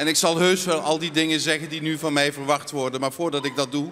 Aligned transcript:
En 0.00 0.06
ik 0.06 0.16
zal 0.16 0.38
heus 0.38 0.64
wel 0.64 0.80
al 0.80 0.98
die 0.98 1.10
dingen 1.10 1.40
zeggen 1.40 1.68
die 1.68 1.82
nu 1.82 1.98
van 1.98 2.12
mij 2.12 2.32
verwacht 2.32 2.70
worden. 2.70 3.00
Maar 3.00 3.12
voordat 3.12 3.44
ik 3.44 3.56
dat 3.56 3.72
doe. 3.72 3.90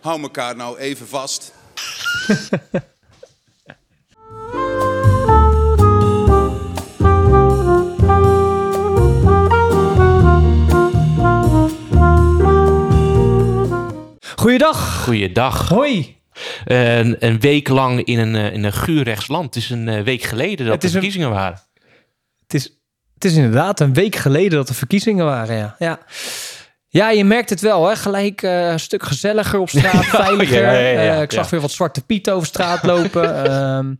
Hou 0.00 0.22
elkaar 0.22 0.56
nou 0.56 0.78
even 0.78 1.08
vast. 1.08 1.52
Goeiedag. 14.36 15.02
Goeiedag. 15.04 15.68
Hoi. 15.68 16.16
Een, 16.64 17.16
een 17.26 17.40
week 17.40 17.68
lang 17.68 18.04
in 18.04 18.18
een, 18.18 18.34
eh, 18.34 18.52
in 18.52 18.64
een 18.64 18.72
guurrechts 18.72 19.28
land. 19.28 19.54
Het 19.54 19.56
is 19.64 19.70
een 19.70 19.88
eh, 19.88 20.02
week 20.02 20.22
geleden 20.22 20.66
dat 20.66 20.80
de 20.80 20.86
een- 20.86 20.92
verkiezingen 20.92 21.30
waren. 21.30 21.60
Het 22.42 22.54
is, 22.54 22.75
het 23.16 23.24
is 23.24 23.34
inderdaad 23.34 23.80
een 23.80 23.94
week 23.94 24.16
geleden 24.16 24.50
dat 24.58 24.68
de 24.68 24.74
verkiezingen 24.74 25.24
waren, 25.24 25.56
ja. 25.56 25.74
Ja, 25.78 25.98
ja 26.88 27.10
je 27.10 27.24
merkt 27.24 27.50
het 27.50 27.60
wel, 27.60 27.88
hè. 27.88 27.96
Gelijk 27.96 28.42
eh, 28.42 28.70
een 28.70 28.80
stuk 28.80 29.02
gezelliger 29.02 29.58
op 29.58 29.68
straat, 29.68 30.04
veiliger. 30.24 30.62
ja, 30.62 30.72
ja, 30.72 31.02
ja, 31.02 31.14
Eh, 31.16 31.22
ik 31.22 31.32
zag 31.32 31.50
weer 31.50 31.60
wat 31.60 31.70
zwarte 31.70 32.04
piet 32.04 32.30
over 32.30 32.46
straat 32.46 32.82
lopen. 32.84 33.34
Ehm, 33.46 33.94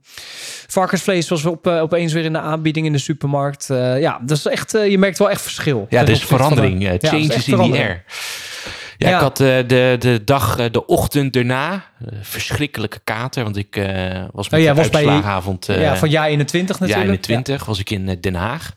varkensvlees 0.67 1.29
was 1.29 1.45
op, 1.45 1.67
eh, 1.67 1.81
opeens 1.81 2.13
weer 2.13 2.25
in 2.25 2.33
de 2.33 2.39
aanbieding 2.41 2.87
in 2.87 2.93
de 2.93 2.99
supermarkt. 2.99 3.67
Ja, 3.99 4.21
dat 4.23 4.37
is 4.37 4.47
echt, 4.47 4.73
je 4.73 4.99
merkt 4.99 5.19
wel 5.19 5.31
echt 5.31 5.43
verschil. 5.43 5.87
Ja, 5.89 6.01
er 6.01 6.07
de- 6.07 6.17
verandering. 6.17 6.99
changes 7.01 7.49
in 7.49 7.57
the 7.57 7.79
air. 7.79 8.05
Ja, 8.97 9.09
Ja. 9.09 9.15
ik 9.17 9.21
had 9.23 9.41
eh, 9.41 9.47
de, 9.67 9.97
de 9.99 10.25
dag, 10.25 10.59
eh, 10.59 10.67
de 10.71 10.87
ochtend 10.87 11.37
erna, 11.37 11.73
eh, 11.75 12.07
verschrikkelijke 12.21 13.01
kater. 13.05 13.45
Want 13.45 13.57
ik 13.57 13.75
was 14.33 14.49
met 14.49 14.61
Oh, 14.61 14.67
de 14.67 14.75
was 14.75 14.91
bij- 14.91 15.03
ja, 15.81 15.97
van 15.97 16.09
jaar 16.11 16.27
21 16.29 16.79
Ja, 16.79 16.83
natuurlijk. 16.87 17.11
in 17.11 17.17
de 17.17 17.21
20 17.27 17.65
was 17.65 17.79
ik 17.79 17.91
in 17.91 18.19
Den 18.21 18.35
Haag. 18.35 18.73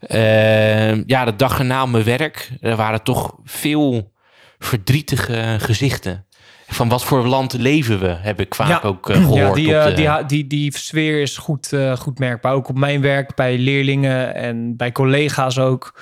Eh, 0.00 1.04
ja, 1.06 1.24
de 1.24 1.36
dag 1.36 1.58
erna 1.58 1.82
op 1.82 1.88
mijn 1.90 2.04
werk. 2.04 2.50
Er 2.60 2.76
waren 2.76 3.02
toch 3.02 3.34
veel 3.44 4.12
verdrietige 4.58 5.56
gezichten. 5.60 6.24
Van 6.68 6.88
wat 6.88 7.04
voor 7.04 7.26
land 7.26 7.52
leven 7.52 8.00
we, 8.00 8.16
heb 8.20 8.40
ik 8.40 8.54
vaak 8.54 8.68
Ja. 8.68 8.80
ook 8.82 9.10
eh, 9.10 9.16
gehoord. 9.16 9.38
Ja, 9.58 9.84
die, 9.84 9.94
de- 9.94 10.24
die, 10.26 10.26
die, 10.26 10.46
die 10.46 10.78
sfeer 10.78 11.20
is 11.20 11.36
goed, 11.36 11.72
goed 11.98 12.18
merkbaar. 12.18 12.52
Ook 12.52 12.68
op 12.68 12.78
mijn 12.78 13.00
werk, 13.00 13.34
bij 13.34 13.58
leerlingen 13.58 14.34
en 14.34 14.76
bij 14.76 14.92
collega's 14.92 15.58
ook. 15.58 16.00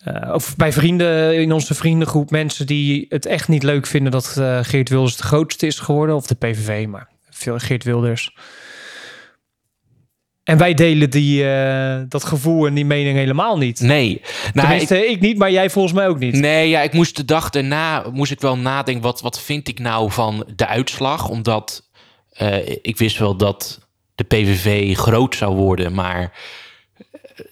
Eh, 0.00 0.34
of 0.34 0.56
bij 0.56 0.72
vrienden 0.72 1.40
in 1.40 1.52
onze 1.52 1.74
vriendengroep. 1.74 2.30
Mensen 2.30 2.66
die 2.66 3.06
het 3.08 3.26
echt 3.26 3.48
niet 3.48 3.62
leuk 3.62 3.86
vinden 3.86 4.12
dat 4.12 4.36
eh, 4.38 4.58
Geert 4.62 4.88
Wilders 4.88 5.16
de 5.16 5.22
grootste 5.22 5.66
is 5.66 5.78
geworden. 5.78 6.14
Of 6.14 6.26
de 6.26 6.34
PVV, 6.34 6.86
maar 6.86 7.08
veel 7.30 7.58
Geert 7.58 7.84
Wilders. 7.84 8.36
En 10.42 10.58
wij 10.58 10.74
delen 10.74 11.10
die, 11.10 11.50
eh, 11.50 12.00
dat 12.08 12.24
gevoel 12.24 12.66
en 12.66 12.74
die 12.74 12.84
mening 12.84 13.16
helemaal 13.16 13.58
niet. 13.58 13.80
Nee, 13.80 14.20
nou, 14.52 14.68
Tenminste, 14.68 15.06
ik, 15.06 15.20
niet, 15.20 15.38
maar 15.38 15.50
jij 15.50 15.70
volgens 15.70 15.94
mij 15.94 16.08
ook 16.08 16.18
niet. 16.18 16.34
Nee, 16.34 16.68
ja, 16.68 16.80
ik 16.80 16.92
moest 16.92 17.16
de 17.16 17.24
dag 17.24 17.50
daarna 17.50 18.04
moest 18.12 18.32
ik 18.32 18.40
wel 18.40 18.56
nadenken. 18.56 19.02
Wat, 19.02 19.20
wat 19.20 19.40
vind 19.40 19.68
ik 19.68 19.78
nou 19.78 20.10
van 20.10 20.46
de 20.56 20.66
uitslag? 20.66 21.28
Omdat 21.28 21.88
ik 22.82 22.96
wist 22.98 23.18
wel 23.18 23.36
dat 23.36 23.88
de 24.14 24.24
PVV 24.24 24.96
groot 24.96 25.34
zou 25.34 25.54
worden, 25.54 25.94
maar 25.94 26.32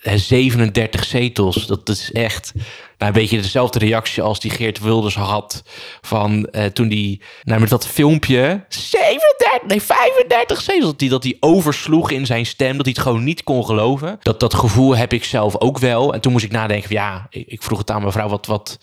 37 0.03 1.05
zetels, 1.05 1.67
dat 1.67 1.89
is 1.89 2.12
echt 2.12 2.53
nou, 2.55 2.64
een 2.98 3.20
beetje 3.20 3.41
dezelfde 3.41 3.78
reactie 3.78 4.22
als 4.22 4.41
die 4.41 4.50
Geert 4.50 4.81
Wilders 4.81 5.14
had 5.14 5.62
van 6.00 6.47
eh, 6.47 6.64
toen 6.64 6.89
die 6.89 7.20
nou, 7.42 7.61
met 7.61 7.69
dat 7.69 7.86
filmpje 7.86 8.64
37, 8.69 9.69
nee 9.69 9.83
35 9.83 10.61
zetels, 10.61 10.91
dat 10.91 11.00
hij 11.00 11.09
dat 11.09 11.25
hij 11.25 11.36
oversloeg 11.41 12.11
in 12.11 12.27
zijn 12.27 12.47
stem, 12.47 12.77
dat 12.77 12.84
hij 12.86 12.94
het 12.97 13.05
gewoon 13.06 13.25
niet 13.25 13.42
kon 13.44 13.64
geloven. 13.64 14.19
Dat 14.22 14.41
dat 14.41 14.55
gevoel 14.55 14.97
heb 14.97 15.12
ik 15.12 15.25
zelf 15.25 15.61
ook 15.61 15.78
wel. 15.78 16.14
En 16.14 16.20
toen 16.20 16.33
moest 16.33 16.44
ik 16.44 16.50
nadenken, 16.50 16.92
ja, 16.92 17.27
ik, 17.31 17.47
ik 17.47 17.62
vroeg 17.62 17.78
het 17.78 17.91
aan 17.91 18.03
mevrouw, 18.03 18.28
wat, 18.28 18.47
wat, 18.47 18.78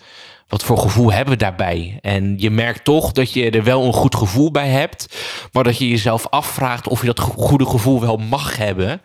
wat 0.48 0.64
voor 0.64 0.78
gevoel 0.78 1.12
hebben 1.12 1.32
we 1.32 1.38
daarbij? 1.38 1.98
En 2.02 2.34
je 2.38 2.50
merkt 2.50 2.84
toch 2.84 3.12
dat 3.12 3.32
je 3.32 3.50
er 3.50 3.64
wel 3.64 3.84
een 3.84 3.92
goed 3.92 4.14
gevoel 4.14 4.50
bij 4.50 4.68
hebt, 4.68 5.16
maar 5.52 5.64
dat 5.64 5.78
je 5.78 5.88
jezelf 5.88 6.26
afvraagt 6.30 6.88
of 6.88 7.00
je 7.00 7.06
dat 7.06 7.20
go- 7.20 7.32
goede 7.36 7.66
gevoel 7.66 8.00
wel 8.00 8.16
mag 8.16 8.56
hebben. 8.56 9.00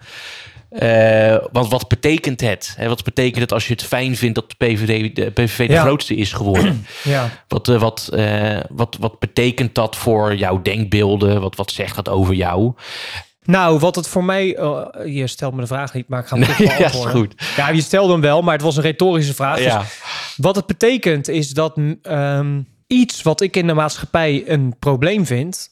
Eh, 0.71 1.37
want 1.51 1.69
wat 1.71 1.87
betekent 1.87 2.41
het? 2.41 2.73
Hè, 2.77 2.87
wat 2.87 3.03
betekent 3.03 3.41
het 3.41 3.51
als 3.51 3.67
je 3.67 3.73
het 3.73 3.83
fijn 3.83 4.15
vindt 4.15 4.35
dat 4.35 4.49
de 4.49 4.55
PVV 4.65 5.13
de, 5.13 5.31
PVV 5.31 5.67
de 5.67 5.73
Ja. 5.73 5.81
grootste 5.81 6.15
is 6.15 6.33
geworden? 6.33 6.85
Ja. 7.03 7.29
Wat, 7.47 7.67
eh, 7.69 7.79
wat, 7.81 8.09
eh, 8.13 8.57
wat, 8.69 8.97
wat 8.99 9.19
betekent 9.19 9.75
dat 9.75 9.95
voor 9.95 10.35
jouw 10.35 10.61
denkbeelden? 10.61 11.41
Wat, 11.41 11.55
wat 11.55 11.71
zegt 11.71 11.95
dat 11.95 12.09
over 12.09 12.33
jou? 12.33 12.73
Nou, 13.43 13.79
wat 13.79 13.95
het 13.95 14.07
voor 14.07 14.23
mij... 14.23 14.55
eh, 14.55 14.85
je 15.05 15.27
stelt 15.27 15.53
me 15.53 15.61
de 15.61 15.67
vraag 15.67 15.93
niet, 15.93 16.07
maar 16.07 16.19
ik 16.19 16.25
ga 16.27 16.37
hem 16.37 16.47
Nee, 16.57 16.67
toch 16.67 16.77
ja, 17.03 17.09
goed. 17.09 17.33
Ja, 17.55 17.69
je 17.69 17.81
stelde 17.81 18.11
hem 18.11 18.21
wel, 18.21 18.41
maar 18.41 18.53
het 18.53 18.61
was 18.61 18.75
een 18.75 18.83
retorische 18.83 19.33
vraag. 19.33 19.57
Dus. 19.57 19.73
Wat 20.35 20.55
het 20.55 20.65
betekent 20.65 21.27
is 21.27 21.49
dat 21.49 21.77
ehm, 22.01 22.61
iets 22.87 23.21
wat 23.21 23.41
ik 23.41 23.55
in 23.55 23.67
de 23.67 23.73
maatschappij 23.73 24.43
een 24.45 24.75
probleem 24.79 25.25
vind, 25.25 25.69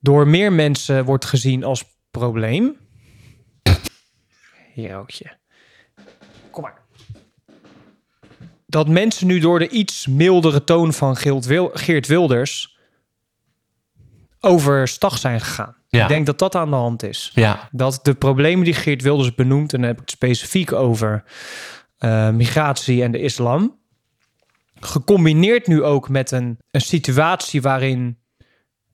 door 0.00 0.26
meer 0.28 0.52
mensen 0.52 1.04
wordt 1.04 1.24
gezien 1.24 1.64
als 1.64 1.84
probleem. 2.10 2.76
Herootje. 4.74 5.36
Kom 6.50 6.62
maar. 6.62 6.80
Dat 8.66 8.88
mensen 8.88 9.26
nu 9.26 9.38
door 9.38 9.58
de 9.58 9.68
iets 9.68 10.06
mildere 10.06 10.64
toon 10.64 10.92
van 10.92 11.16
Geert, 11.16 11.44
Wil- 11.44 11.70
Geert 11.72 12.06
Wilders 12.06 12.78
overstag 14.40 15.18
zijn 15.18 15.40
gegaan. 15.40 15.76
Ja. 15.88 16.02
Ik 16.02 16.08
denk 16.08 16.26
dat 16.26 16.38
dat 16.38 16.54
aan 16.54 16.70
de 16.70 16.76
hand 16.76 17.02
is 17.02 17.30
Ja, 17.34 17.68
dat 17.72 17.98
de 18.02 18.14
problemen 18.14 18.64
die 18.64 18.74
Geert 18.74 19.02
Wilders 19.02 19.34
benoemt, 19.34 19.72
en 19.72 19.78
dan 19.78 19.88
heb 19.88 19.96
ik 19.96 20.02
het 20.02 20.10
specifiek 20.10 20.72
over 20.72 21.24
eh, 21.98 22.30
migratie 22.30 23.02
en 23.02 23.12
de 23.12 23.18
islam, 23.18 23.78
gecombineerd 24.80 25.66
nu 25.66 25.82
ook 25.82 26.08
met 26.08 26.30
een, 26.30 26.58
een 26.70 26.80
situatie 26.80 27.62
waarin 27.62 28.18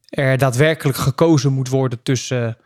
er 0.08 0.38
daadwerkelijk 0.38 0.98
gekozen 0.98 1.52
moet 1.52 1.68
worden 1.68 2.02
tussen 2.02 2.56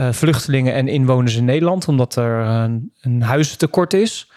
eh, 0.00 0.12
vluchtelingen 0.12 0.74
en 0.74 0.88
inwoners 0.88 1.36
in 1.36 1.44
Nederland, 1.44 1.88
omdat 1.88 2.16
er 2.16 2.38
een, 2.40 2.92
een 3.00 3.22
huizentekort 3.22 3.92
is. 3.92 4.30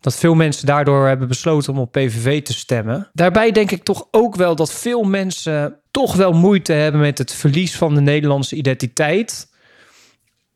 Dat 0.00 0.16
veel 0.16 0.34
mensen 0.34 0.66
daardoor 0.66 1.06
hebben 1.06 1.28
besloten 1.28 1.72
om 1.72 1.78
op 1.78 1.92
PVV 1.92 2.42
te 2.42 2.52
stemmen. 2.52 3.10
Daarbij 3.12 3.52
denk 3.52 3.70
ik 3.70 3.82
toch 3.82 4.08
ook 4.10 4.36
wel 4.36 4.56
dat 4.56 4.72
veel 4.72 5.02
mensen 5.02 5.80
toch 5.90 6.14
wel 6.14 6.32
moeite 6.32 6.72
hebben 6.72 7.00
met 7.00 7.18
het 7.18 7.32
verlies 7.32 7.76
van 7.76 7.94
de 7.94 8.00
Nederlandse 8.00 8.56
identiteit. 8.56 9.50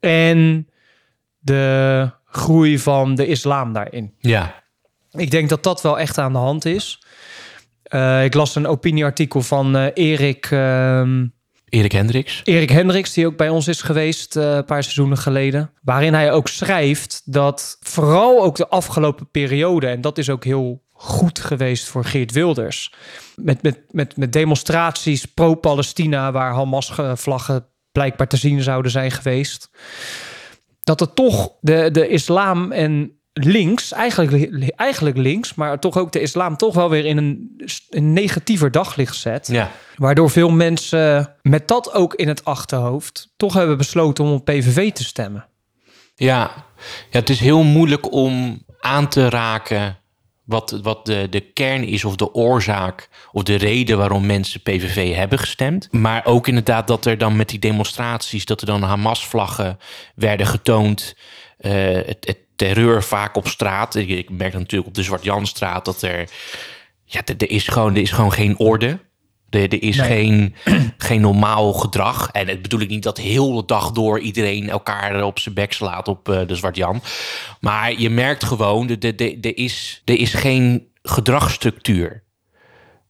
En 0.01 0.69
de 1.39 2.11
groei 2.25 2.79
van 2.79 3.15
de 3.15 3.27
islam 3.27 3.73
daarin. 3.73 4.15
ja. 4.21 4.65
Ik 5.11 5.31
denk 5.31 5.49
dat 5.49 5.63
dat 5.63 5.83
wel 5.83 5.99
echt 5.99 6.19
aan 6.19 6.33
de 6.33 6.39
hand 6.39 6.65
is. 6.65 7.03
Eh, 7.83 8.25
ik 8.25 8.35
las 8.35 8.55
een 8.55 8.67
opinieartikel 8.67 9.41
van 9.41 9.77
eh, 9.77 9.87
Erik, 9.95 10.47
ehm, 10.51 11.27
Erik 11.69 11.93
Hendricks. 11.93 12.41
Erik 12.45 12.71
Hendricks, 12.71 13.13
die 13.13 13.27
ook 13.27 13.37
bij 13.37 13.49
ons 13.49 13.69
is 13.69 13.83
geweest 13.83 14.37
eh, 14.37 14.55
een 14.55 14.65
paar 14.65 14.83
seizoenen 14.83 15.19
geleden. 15.19 15.71
Waarin 15.83 16.15
hij 16.15 16.33
ook 16.33 16.49
schrijft 16.49 17.23
dat 17.25 17.77
vooral 17.81 18.43
ook 18.43 18.57
de 18.57 18.69
afgelopen 18.69 19.31
periode, 19.31 19.87
en 19.87 20.01
dat 20.01 20.19
is 20.19 20.31
ook 20.31 20.45
heel 20.45 20.83
goed 20.93 21.39
geweest 21.39 21.89
voor 21.89 22.05
Geert 22.05 22.33
Wilders. 22.33 22.95
Met, 23.35 23.63
met, 23.63 23.81
met, 23.91 24.17
met 24.17 24.33
demonstraties 24.33 25.25
pro-Palestina, 25.25 26.33
waar 26.33 26.55
Hamas-vlaggen 26.55 27.67
blijkbaar 27.93 28.29
te 28.29 28.37
zien 28.37 28.63
zouden 28.63 28.91
zijn 28.91 29.11
geweest. 29.11 29.71
Dat 30.83 31.01
het 31.01 31.15
toch 31.15 31.53
de, 31.61 31.91
de 31.91 32.09
islam 32.09 32.73
en 32.73 33.16
links, 33.39 33.93
eigenlijk, 33.93 34.71
eigenlijk 34.77 35.17
links, 35.17 35.55
maar 35.55 35.79
toch 35.79 35.97
ook 35.99 36.13
de 36.13 36.21
islam 36.21 36.57
toch 36.57 36.75
wel 36.75 36.91
weer 36.91 37.05
in 37.05 37.17
een, 37.17 37.61
een 37.91 38.13
negatiever 38.13 38.71
daglicht 38.71 39.17
zet. 39.17 39.47
Ja. 39.47 39.71
Waardoor 39.97 40.31
veel 40.31 40.51
mensen 40.51 41.35
met 41.43 41.69
dat 41.69 41.93
ook 41.95 42.15
in 42.15 42.29
het 42.29 42.45
achterhoofd 42.45 43.33
toch 43.37 43.55
hebben 43.55 43.77
besloten 43.77 44.25
om 44.25 44.33
op 44.33 44.45
PVV 44.45 44.93
te 44.93 45.05
stemmen. 45.05 45.47
Ja. 46.15 46.51
ja, 47.11 47.19
het 47.19 47.31
is 47.31 47.41
heel 47.41 47.63
moeilijk 47.63 48.13
om 48.13 48.63
aan 48.81 49.09
te 49.09 49.29
raken 49.29 49.99
wat, 50.45 50.79
wat 50.83 51.07
de, 51.07 51.27
de 51.31 51.41
kern 51.41 51.85
is 51.85 52.05
of 52.05 52.17
de 52.17 52.35
oorzaak 52.35 53.09
of 53.33 53.43
de 53.43 53.55
reden 53.55 53.99
waarom 53.99 54.27
mensen 54.27 54.61
PVV 54.63 55.15
hebben 55.15 55.39
gestemd. 55.39 55.89
Maar 55.93 56.25
ook 56.25 56.49
inderdaad 56.49 56.87
dat 56.87 57.05
er 57.05 57.19
dan 57.19 57.37
met 57.37 57.49
die 57.49 57.59
demonstraties, 57.59 58.45
dat 58.45 58.61
er 58.61 58.67
dan 58.67 58.83
Hamas-vlaggen 58.83 59.79
werden 60.15 60.47
getoond. 60.47 61.15
eh, 61.59 61.73
het, 61.95 62.17
het 62.21 62.46
terreur 62.57 63.03
vaak 63.03 63.37
op 63.37 63.49
straat. 63.49 63.95
Ik, 63.95 64.09
ik 64.09 64.31
merk 64.31 64.53
natuurlijk 64.53 64.89
op 64.89 64.95
de 64.95 65.03
Zwart-Janstraat 65.03 65.85
dat 65.85 66.03
er... 66.03 66.31
Ja, 67.05 67.21
er, 67.25 67.35
er 67.39 67.51
is 67.51 67.69
gewoon, 67.69 67.95
er 67.95 68.01
is 68.03 68.11
gewoon 68.11 68.33
geen 68.33 68.59
orde. 68.59 68.99
Er, 69.51 69.61
er 69.63 69.83
is 69.83 69.97
Nee. 69.97 70.07
geen, 70.07 70.55
geen 70.99 71.21
normaal 71.21 71.73
gedrag. 71.73 72.31
En 72.33 72.49
het 72.49 72.63
bedoel 72.63 72.81
ik 72.81 72.89
niet 72.89 73.03
dat 73.03 73.19
heel 73.19 73.55
de 73.55 73.65
dag 73.67 73.91
door 73.91 74.21
iedereen 74.21 74.69
elkaar 74.69 75.25
op 75.25 75.39
zijn 75.39 75.55
bek 75.55 75.73
slaat 75.73 76.09
op 76.09 76.29
eh, 76.29 76.41
de 76.47 76.55
Zwart 76.55 76.77
Jan. 76.77 77.01
Maar 77.61 78.01
je 78.01 78.11
merkt 78.11 78.45
gewoon, 78.45 78.89
er, 78.89 78.99
er, 79.17 79.37
er, 79.41 79.57
is, 79.57 80.03
er 80.05 80.19
is 80.19 80.35
geen 80.35 80.87
gedragsstructuur. 81.03 82.23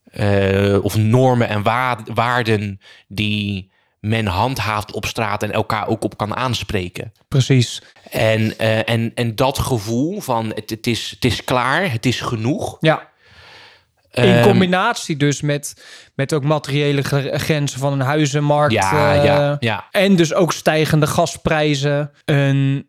Eh, 0.04 0.78
of 0.82 0.96
normen 0.96 1.48
en 1.48 1.62
wa- 1.62 2.02
waarden 2.14 2.80
die 3.08 3.70
men 4.08 4.26
handhaaft 4.26 4.92
op 4.92 5.06
straat 5.06 5.42
en 5.42 5.52
elkaar 5.52 5.86
ook 5.88 6.04
op 6.04 6.16
kan 6.16 6.36
aanspreken. 6.36 7.12
Precies. 7.28 7.82
En, 8.10 8.58
eh, 8.58 8.88
en, 8.88 9.12
en 9.14 9.34
dat 9.34 9.58
gevoel 9.58 10.20
van 10.20 10.52
het, 10.54 10.70
het, 10.70 10.86
is, 10.86 11.10
het 11.10 11.24
is 11.24 11.44
klaar, 11.44 11.92
het 11.92 12.06
is 12.06 12.20
genoeg. 12.20 12.76
Ja. 12.80 13.08
In 14.10 14.22
Ehm, 14.22 14.42
combinatie 14.42 15.16
dus 15.16 15.40
met, 15.40 15.84
met 16.14 16.32
ook 16.32 16.44
materiële 16.44 17.02
gre- 17.02 17.38
grenzen 17.38 17.78
van 17.80 17.92
een 17.92 18.00
huizenmarkt. 18.00 18.72
Ja, 18.72 19.14
eh, 19.16 19.24
ja, 19.24 19.56
ja. 19.60 19.84
En 19.90 20.16
dus 20.16 20.34
ook 20.34 20.52
stijgende 20.52 21.06
gasprijzen. 21.06 22.10
Een 22.24 22.88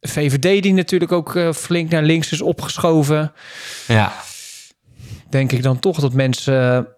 VVD 0.00 0.62
die 0.62 0.72
natuurlijk 0.72 1.12
ook 1.12 1.36
eh, 1.36 1.52
flink 1.52 1.90
naar 1.90 2.02
links 2.02 2.32
is 2.32 2.40
opgeschoven. 2.40 3.32
ja. 3.86 4.12
Denk 5.30 5.52
ik 5.52 5.62
dan 5.62 5.78
toch 5.78 6.00
dat 6.00 6.12
mensen 6.12 6.88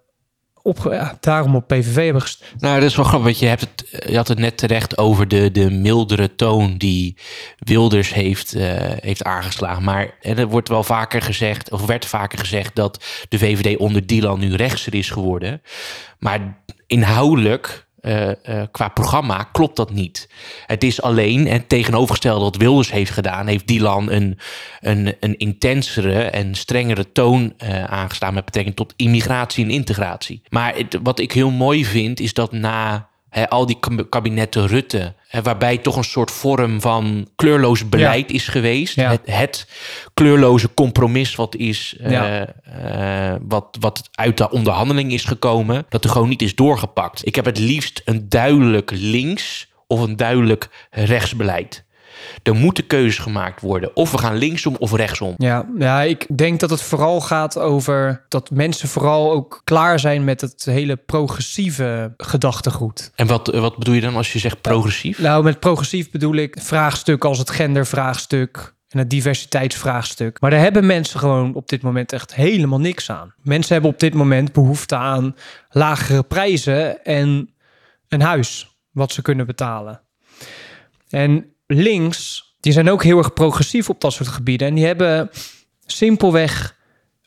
daarom 1.21 1.55
op 1.55 1.67
PVV 1.67 2.05
hebben 2.05 2.23
gestemd. 2.23 2.61
Nou, 2.61 2.81
dat 2.81 2.91
is 2.91 2.97
wel 2.97 3.05
grappig, 3.05 3.27
want 3.27 3.39
je, 3.39 3.47
hebt 3.47 3.61
het, 3.61 4.05
je 4.09 4.17
had 4.17 4.29
het 4.29 4.39
net 4.39 4.57
terecht 4.57 4.99
over 4.99 5.29
de, 5.29 5.51
de 5.51 5.71
mildere 5.71 6.35
toon 6.35 6.77
die 6.77 7.17
Wilders 7.59 8.15
heeft, 8.15 8.55
eh, 8.55 8.67
heeft 9.01 9.25
aangeslagen. 9.25 9.83
Maar 9.83 10.15
er 10.21 10.47
wordt 10.47 10.69
wel 10.69 10.83
vaker 10.83 11.23
gezegd, 11.23 11.71
of 11.71 11.87
werd 11.87 12.07
vaker 12.07 12.39
gezegd, 12.39 12.75
dat 12.75 13.05
de 13.29 13.39
VVD 13.39 13.77
onder 13.77 14.07
Dylan 14.07 14.39
nu 14.39 14.55
rechtser 14.55 14.95
is 14.95 15.11
geworden. 15.11 15.63
Maar 16.19 16.63
inhoudelijk, 16.87 17.87
eh, 18.03 18.31
eh, 18.31 18.67
qua 18.71 18.89
programma, 18.89 19.49
klopt 19.53 19.77
dat 19.77 19.91
niet. 19.91 20.29
Het 20.67 20.85
is 20.85 21.03
alleen 21.03 21.47
het 21.47 21.69
tegenovergestelde 21.69 22.45
wat 22.45 22.57
Wilders 22.57 22.91
heeft 22.91 23.11
gedaan, 23.11 23.47
heeft 23.47 23.67
Dylan 23.67 24.11
een, 24.11 24.39
een, 24.81 25.15
een 25.21 25.37
intensere 25.39 26.23
en 26.23 26.55
strengere 26.55 27.13
toon 27.13 27.55
eh, 27.57 27.85
aangestaan 27.85 28.35
met 28.35 28.45
betrekking 28.45 28.77
tot 28.77 28.95
immigratie 28.97 29.65
en 29.65 29.71
integratie. 29.71 30.43
Maar 30.49 30.75
wat 31.03 31.19
ik 31.19 31.33
heel 31.33 31.51
mooi 31.51 31.85
vind, 31.85 32.21
is 32.21 32.35
dat 32.35 32.53
na 32.53 33.09
al 33.49 33.67
die 33.67 33.77
kab- 33.81 34.11
kabinetten 34.11 34.67
Rutte, 34.67 35.15
waarbij 35.43 35.79
toch 35.79 35.97
een 35.97 36.05
soort 36.05 36.31
vorm 36.31 36.81
van 36.81 37.29
kleurloos 37.37 37.89
beleid 37.89 38.31
is 38.31 38.49
geweest, 38.49 38.95
Ja. 38.95 39.11
het, 39.11 39.21
het 39.25 39.67
kleurloze 40.15 40.75
compromis 40.75 41.35
wat 41.35 41.55
is, 41.57 41.97
eh, 42.01 42.41
eh, 42.43 43.37
wat, 43.43 43.77
wat 43.81 44.09
uit 44.13 44.37
de 44.37 44.51
onderhandeling 44.51 45.13
is 45.13 45.25
gekomen, 45.25 45.87
dat 45.89 46.05
er 46.05 46.11
gewoon 46.11 46.29
niet 46.29 46.43
is 46.43 46.55
doorgepakt. 46.55 47.27
Ik 47.27 47.35
heb 47.35 47.45
het 47.45 47.59
liefst 47.59 48.03
een 48.05 48.29
duidelijk 48.29 48.91
links 48.95 49.71
of 49.87 50.01
een 50.01 50.17
duidelijk 50.17 50.69
rechtsbeleid. 50.91 51.85
Er 52.43 52.55
moeten 52.55 52.87
keuzes 52.87 53.19
gemaakt 53.19 53.61
worden. 53.61 53.97
Of 53.97 54.11
we 54.11 54.19
gaan 54.19 54.37
linksom 54.37 54.77
of 54.79 54.93
rechtsom. 54.93 55.35
Ja, 55.37 55.67
ja, 55.79 56.03
ik 56.03 56.27
denk 56.37 56.61
dat 56.61 56.71
het 56.71 56.83
vooral 56.83 57.21
gaat 57.21 57.59
over 57.59 58.25
dat 58.29 58.51
mensen 58.51 58.89
vooral 58.89 59.33
ook 59.33 59.61
klaar 59.65 59.99
zijn 60.01 60.25
met 60.25 60.41
het 60.41 60.65
hele 60.65 60.97
progressieve 60.97 62.15
gedachtegoed. 62.17 63.13
En 63.15 63.27
wat, 63.27 63.47
wat 63.47 63.77
bedoel 63.77 63.95
je 63.95 64.01
dan 64.01 64.17
als 64.17 64.33
je 64.33 64.39
zegt 64.39 64.61
progressief? 64.61 65.19
Nou, 65.19 65.45
met 65.45 65.61
progressief 65.61 66.11
bedoel 66.11 66.35
ik 66.35 66.57
vraagstukken 66.61 67.29
als 67.29 67.39
het 67.39 67.51
gendervraagstuk 67.51 68.75
en 68.89 68.99
het 68.99 69.11
diversiteitsvraagstuk. 69.11 70.41
Maar 70.41 70.51
daar 70.51 70.61
hebben 70.61 70.87
mensen 70.87 71.19
gewoon 71.19 71.55
op 71.55 71.69
dit 71.69 71.83
moment 71.83 72.13
echt 72.13 72.35
helemaal 72.35 72.81
niks 72.81 73.11
aan. 73.11 73.35
Mensen 73.43 73.73
hebben 73.73 73.91
op 73.91 74.01
dit 74.01 74.15
moment 74.15 74.53
behoefte 74.53 74.97
aan 74.97 75.37
lagere 75.71 76.23
prijzen 76.23 77.05
en 77.05 77.55
een 78.09 78.21
huis 78.21 78.77
wat 78.91 79.13
ze 79.13 79.23
kunnen 79.23 79.47
betalen. 79.47 80.01
En 81.09 81.52
links, 81.67 82.51
die 82.61 82.73
zijn 82.73 82.91
ook 82.91 83.03
heel 83.03 83.19
erg 83.19 83.33
progressief 83.33 83.89
op 83.89 84.01
dat 84.01 84.13
soort 84.13 84.29
gebieden. 84.29 84.69
En 84.69 84.75
die 84.75 84.87
hebben 84.87 85.31
simpelweg 85.87 86.77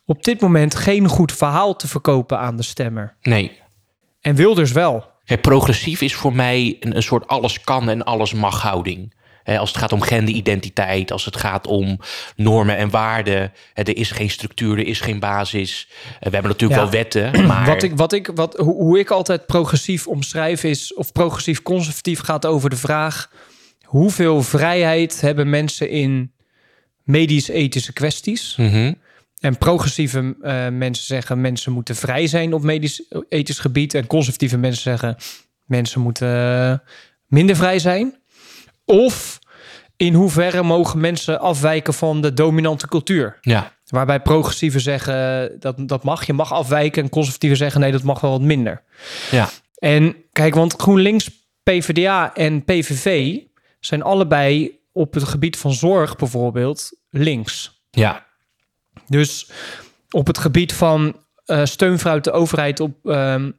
op 0.06 0.24
dit 0.24 0.42
moment 0.42 0.76
geen 0.76 1.08
goed 1.08 1.32
verhaal 1.32 1.76
te 1.76 1.88
verkopen 1.88 2.40
aan 2.40 2.58
de 2.58 2.64
stemmer. 2.64 3.16
Nee. 3.22 3.52
En 4.22 4.36
Wilders 4.36 4.72
wel. 4.72 5.14
Kijk, 5.26 5.42
progressief 5.42 6.02
is 6.02 6.16
voor 6.16 6.36
mij 6.36 6.78
een, 6.80 6.96
een 6.96 7.04
soort 7.04 7.28
alles 7.28 7.62
kan 7.62 7.90
en 7.90 8.04
alles 8.04 8.34
mag 8.34 8.62
houding. 8.62 9.14
Als 9.46 9.70
het 9.70 9.78
gaat 9.78 9.92
om 9.92 10.02
genderidentiteit, 10.02 11.12
als 11.12 11.26
het 11.26 11.38
gaat 11.38 11.68
om 11.68 12.00
normen 12.36 12.78
en 12.78 12.90
waarden. 12.90 13.54
Er 13.74 13.98
is 13.98 14.12
geen 14.12 14.30
structuur, 14.30 14.78
er 14.78 14.88
is 14.88 15.00
geen 15.00 15.20
basis. 15.20 15.88
Eh, 15.90 16.14
we 16.14 16.30
hebben 16.30 16.52
natuurlijk 16.52 16.80
Ja. 16.80 16.86
wel 16.86 16.96
wetten, 16.96 17.46
maar... 17.48 17.66
Wat 17.66 17.84
ik, 17.84 17.96
wat 17.96 18.14
ik, 18.14 18.32
wat, 18.36 18.58
hoe, 18.58 18.74
hoe 18.74 19.00
ik 19.00 19.10
altijd 19.10 19.46
progressief 19.46 20.08
omschrijf 20.08 20.64
is, 20.64 20.94
of 20.94 21.12
progressief 21.12 21.62
conservatief 21.62 22.20
gaat 22.20 22.46
over 22.46 22.70
de 22.70 22.76
vraag: 22.76 23.30
hoeveel 23.86 24.44
vrijheid 24.44 25.22
hebben 25.22 25.50
mensen 25.50 25.90
in 25.90 26.32
medisch-ethische 27.04 27.94
kwesties? 27.94 28.56
Mhm. 28.56 28.94
En 29.40 29.58
progressieve 29.58 30.36
eh, 30.42 30.68
mensen 30.70 31.06
zeggen 31.06 31.42
mensen 31.42 31.72
moeten 31.72 31.96
vrij 31.96 32.28
zijn 32.28 32.54
op 32.54 32.64
medisch-ethisch 32.64 33.60
gebied. 33.60 33.94
En 33.94 34.08
conservatieve 34.08 34.58
mensen 34.58 34.82
zeggen 34.82 35.16
mensen 35.66 36.02
moeten 36.02 36.28
eh, 36.28 36.94
minder 37.28 37.56
vrij 37.56 37.80
zijn. 37.80 38.16
Of 38.86 39.40
in 39.98 40.14
hoeverre 40.14 40.64
mogen 40.64 41.00
mensen 41.00 41.40
afwijken 41.40 41.94
van 41.94 42.22
de 42.22 42.34
dominante 42.34 42.88
cultuur? 42.88 43.38
Ja, 43.42 43.74
Waarbij 43.86 44.20
progressieven 44.20 44.82
zeggen 44.82 45.52
dat 45.60 45.88
dat 45.88 46.04
mag, 46.04 46.26
je 46.26 46.34
mag 46.34 46.54
afwijken. 46.54 47.04
En 47.04 47.10
conservatieven 47.10 47.58
zeggen 47.58 47.82
nee, 47.82 47.92
dat 47.92 48.04
mag 48.04 48.22
wel 48.22 48.32
wat 48.32 48.42
minder. 48.42 48.84
ja, 49.32 49.50
En 49.76 50.16
kijk, 50.32 50.56
want 50.56 50.74
GroenLinks, 50.74 51.30
PvdA 51.64 52.36
en 52.36 52.64
PVV 52.64 53.38
zijn 53.86 54.02
allebei 54.04 54.80
op 54.92 55.14
het 55.14 55.24
gebied 55.24 55.58
van 55.58 55.74
zorg 55.74 56.16
bijvoorbeeld 56.16 56.92
links. 57.10 57.84
ja, 57.92 58.26
Dus 59.08 59.50
op 60.10 60.28
het 60.28 60.38
gebied 60.38 60.74
van 60.74 61.24
eh, 61.46 61.66
steun 61.66 62.00
vanuit 62.00 62.24
de 62.24 62.32
overheid 62.32 62.80
op, 62.80 63.10
ehm, 63.10 63.52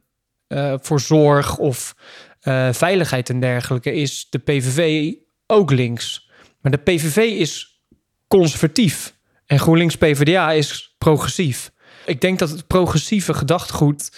eh, 0.47 0.73
voor 0.81 0.99
zorg 0.99 1.57
of 1.57 1.95
eh, 2.39 2.69
veiligheid 2.71 3.29
en 3.29 3.39
dergelijke 3.39 3.93
is 3.93 4.27
de 4.29 4.37
PVV 4.37 5.13
ook 5.47 5.71
links. 5.71 6.29
Maar 6.61 6.71
de 6.71 6.77
PVV 6.77 7.17
is 7.17 7.81
conservatief 8.27 9.15
en 9.45 9.59
GroenLinks 9.59 9.95
PvdA 9.95 10.51
is 10.51 10.95
progressief. 10.97 11.71
Ik 12.05 12.21
denk 12.21 12.39
dat 12.39 12.49
het 12.49 12.67
progressieve 12.67 13.33
gedachtegoed 13.33 14.11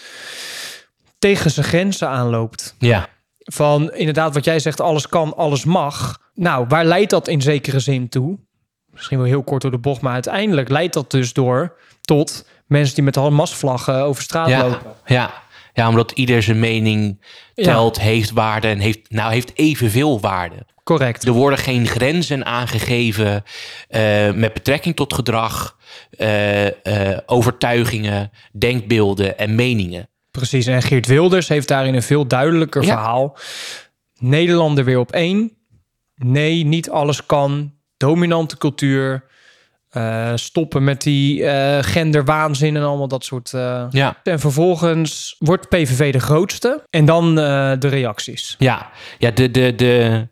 tegen 1.19 1.51
zijn 1.51 1.65
grenzen 1.65 2.09
aanloopt. 2.09 2.75
ja. 2.79 3.09
Van 3.53 3.93
inderdaad, 3.93 4.33
wat 4.33 4.45
jij 4.45 4.59
zegt, 4.59 4.81
alles 4.81 5.07
kan, 5.07 5.35
alles 5.35 5.65
mag. 5.65 6.19
Nou, 6.33 6.65
waar 6.67 6.85
leidt 6.85 7.09
dat 7.09 7.27
in 7.27 7.41
zekere 7.41 7.79
zin 7.79 8.09
toe? 8.09 8.39
Misschien 8.91 9.17
wel 9.17 9.27
heel 9.27 9.43
kort 9.43 9.61
door 9.61 9.71
de 9.71 9.77
bocht, 9.77 10.01
maar 10.01 10.13
uiteindelijk 10.13 10.69
leidt 10.69 10.93
dat 10.93 11.11
dus 11.11 11.33
door 11.33 11.77
tot 12.01 12.47
mensen 12.67 12.95
die 12.95 13.03
met 13.03 13.15
Hamas-vlaggen 13.15 14.03
over 14.03 14.23
straat 14.23 14.47
Ja, 14.49 14.61
lopen. 14.61 14.93
ja. 15.05 15.33
ja, 15.73 15.87
omdat 15.89 16.11
ieder 16.11 16.43
zijn 16.43 16.59
mening 16.59 17.21
telt, 17.55 17.99
heeft 17.99 18.31
waarde 18.31 18.67
en 18.67 18.79
heeft, 18.79 18.99
nou, 19.09 19.31
heeft 19.31 19.51
evenveel 19.55 20.19
waarde. 20.19 20.65
Correct. 20.83 21.23
Er 21.23 21.31
worden 21.31 21.59
geen 21.59 21.87
grenzen 21.87 22.45
aangegeven 22.45 23.43
eh, 23.87 24.31
met 24.31 24.53
betrekking 24.53 24.95
tot 24.95 25.13
gedrag, 25.13 25.77
eh, 26.09 27.11
eh, 27.11 27.17
overtuigingen, 27.25 28.31
denkbeelden 28.51 29.37
en 29.37 29.55
meningen. 29.55 30.08
Precies. 30.31 30.65
En 30.65 30.81
Geert 30.81 31.07
Wilders 31.07 31.47
heeft 31.47 31.67
daarin 31.67 31.93
een 31.95 32.01
veel 32.03 32.27
duidelijker 32.27 32.83
Ja. 32.83 32.87
verhaal. 32.87 33.37
Nederlander 34.19 34.83
weer 34.83 34.99
op 34.99 35.11
één. 35.11 35.51
Nee, 36.15 36.65
niet 36.65 36.89
alles 36.89 37.25
kan. 37.25 37.73
Dominante 37.97 38.57
cultuur. 38.57 39.23
Eh, 39.89 40.31
stoppen 40.35 40.83
met 40.83 41.01
die 41.01 41.43
eh, 41.45 41.83
genderwaanzin 41.83 42.75
en 42.75 42.83
allemaal 42.83 43.07
dat 43.07 43.23
soort. 43.25 43.53
eh. 43.53 43.85
Ja, 43.89 44.17
En 44.23 44.39
vervolgens 44.39 45.35
wordt 45.39 45.69
PVV 45.69 46.11
de 46.11 46.19
grootste. 46.19 46.83
En 46.89 47.05
dan 47.05 47.35
de 47.35 47.77
reacties. 47.87 48.55
ja, 48.59 48.89
ja 49.17 49.31
de, 49.31 49.51
de, 49.51 49.75
de 49.75 50.27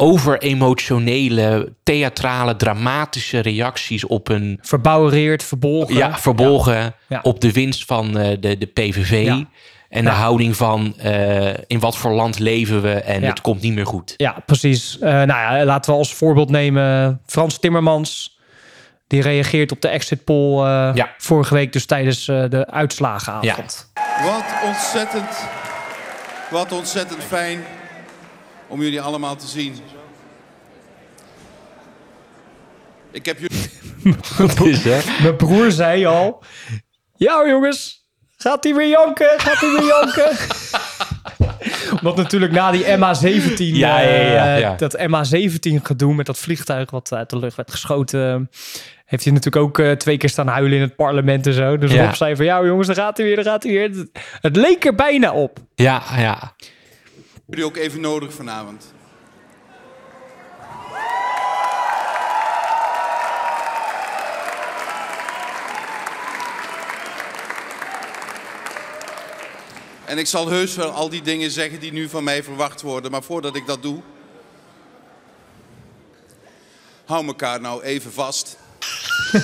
overemotionele, 0.00 1.72
theatrale, 1.82 2.56
dramatische 2.56 3.38
reacties 3.38 4.06
op 4.06 4.28
een 4.28 4.58
Verbouwereerd, 4.62 5.42
verbolgen. 5.42 5.94
ja, 5.96 6.18
verbolgen 6.18 6.94
Ja. 7.08 7.20
op 7.22 7.40
de 7.40 7.52
winst 7.52 7.84
van 7.84 8.18
eh, 8.18 8.36
de, 8.40 8.58
de 8.58 8.66
PVV. 8.66 9.24
Ja. 9.24 9.44
En 9.88 10.04
de 10.04 10.10
houding 10.10 10.56
van 10.56 10.94
eh, 10.98 11.48
in 11.66 11.80
wat 11.80 11.96
voor 11.96 12.10
land 12.12 12.38
leven 12.38 12.82
we 12.82 12.92
en 12.92 13.20
Ja. 13.20 13.28
het 13.28 13.40
komt 13.40 13.60
niet 13.60 13.74
meer 13.74 13.86
goed. 13.86 14.14
Ja, 14.16 14.36
precies. 14.46 14.98
Eh, 14.98 15.10
nou 15.10 15.26
ja, 15.26 15.64
laten 15.64 15.92
we 15.92 15.98
als 15.98 16.14
voorbeeld 16.14 16.50
nemen 16.50 17.20
Frans 17.26 17.58
Timmermans. 17.58 18.38
Die 19.06 19.22
reageert 19.22 19.72
op 19.72 19.80
de 19.80 19.88
exit 19.88 20.24
poll 20.24 20.64
eh, 20.64 20.90
Ja. 20.94 21.08
vorige 21.18 21.54
week, 21.54 21.72
dus 21.72 21.86
tijdens 21.86 22.28
eh, 22.28 22.44
de 22.48 22.66
uitslagenavond. 22.70 23.92
Wat 24.24 24.44
ontzettend, 24.66 25.44
wat 26.50 26.72
ontzettend 26.72 27.22
fijn 27.24 27.60
om 28.70 28.82
jullie 28.82 29.00
allemaal 29.00 29.36
te 29.36 29.46
zien. 29.46 29.74
Ik 33.10 33.26
heb 33.26 33.38
jullie... 33.38 33.70
Dat 34.38 34.60
is 34.66 34.84
hè? 34.84 35.22
Mijn 35.22 35.36
broer 35.36 35.70
zei 35.70 36.06
al: 36.06 36.42
Ja, 37.16 37.48
jongens, 37.48 38.06
gaat 38.36 38.64
hij 38.64 38.74
weer 38.74 38.88
janken? 38.88 39.30
Gaat 39.36 39.60
hij 39.60 39.70
weer 39.70 39.86
janken? 39.86 40.36
Want 42.02 42.16
natuurlijk 42.16 42.52
na 42.52 42.70
die 42.70 42.84
MH17, 42.84 43.56
Ja, 43.56 44.00
ja, 44.00 44.10
ja, 44.10 44.54
eh, 44.54 44.60
ja. 44.60 44.74
dat 44.74 44.98
MH17 44.98 45.82
gedoe 45.82 46.14
met 46.14 46.26
dat 46.26 46.38
vliegtuig 46.38 46.90
wat 46.90 47.12
uit 47.12 47.30
de 47.30 47.38
lucht 47.38 47.56
werd 47.56 47.70
geschoten, 47.70 48.50
heeft 49.04 49.24
hij 49.24 49.32
natuurlijk 49.32 49.64
ook 49.64 49.78
eh, 49.78 49.92
twee 49.92 50.16
keer 50.16 50.28
staan 50.28 50.46
huilen 50.46 50.72
in 50.76 50.80
het 50.80 50.96
parlement 50.96 51.46
en 51.46 51.52
zo. 51.52 51.78
Dus 51.78 51.92
Ja. 51.92 52.04
Rob 52.04 52.14
zei 52.14 52.36
van, 52.36 52.44
ja 52.44 52.64
jongens, 52.64 52.86
daar 52.86 52.96
gaat 52.96 53.16
hij 53.16 53.26
weer, 53.26 53.36
daar 53.36 53.44
gaat 53.44 53.62
hij 53.62 53.72
weer. 53.72 53.88
Het, 53.88 54.10
het 54.40 54.56
leek 54.56 54.84
er 54.84 54.94
bijna 54.94 55.32
op. 55.32 55.58
Ja, 55.74 56.02
ja. 56.16 56.54
Jullie 57.50 57.64
ook 57.64 57.76
even 57.76 58.00
nodig 58.00 58.34
vanavond. 58.34 58.92
En 70.04 70.18
ik 70.18 70.26
zal 70.26 70.48
heus 70.48 70.74
wel 70.76 70.90
al 70.90 71.08
die 71.08 71.22
dingen 71.22 71.50
zeggen 71.50 71.80
die 71.80 71.92
nu 71.92 72.08
van 72.08 72.24
mij 72.24 72.42
verwacht 72.42 72.80
worden. 72.82 73.10
Maar 73.10 73.22
voordat 73.22 73.56
ik 73.56 73.66
dat 73.66 73.82
doe. 73.82 74.00
Hou 77.04 77.26
elkaar 77.26 77.60
nou 77.60 77.82
even 77.82 78.12
vast. 78.12 78.56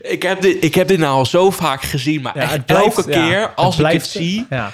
Ik 0.00 0.22
heb, 0.22 0.40
dit, 0.40 0.64
ik 0.64 0.74
heb 0.74 0.88
dit 0.88 0.98
nou 0.98 1.12
al 1.12 1.26
zo 1.26 1.50
vaak 1.50 1.82
gezien, 1.82 2.22
maar 2.22 2.36
Ja, 2.36 2.42
echt 2.42 2.66
blijft- 2.66 2.96
elke 2.96 3.10
ja, 3.10 3.26
keer 3.26 3.40
het 3.40 3.56
als 3.56 3.78
ik 3.78 3.86
het 3.86 4.06
zie... 4.06 4.46
Ja. 4.50 4.72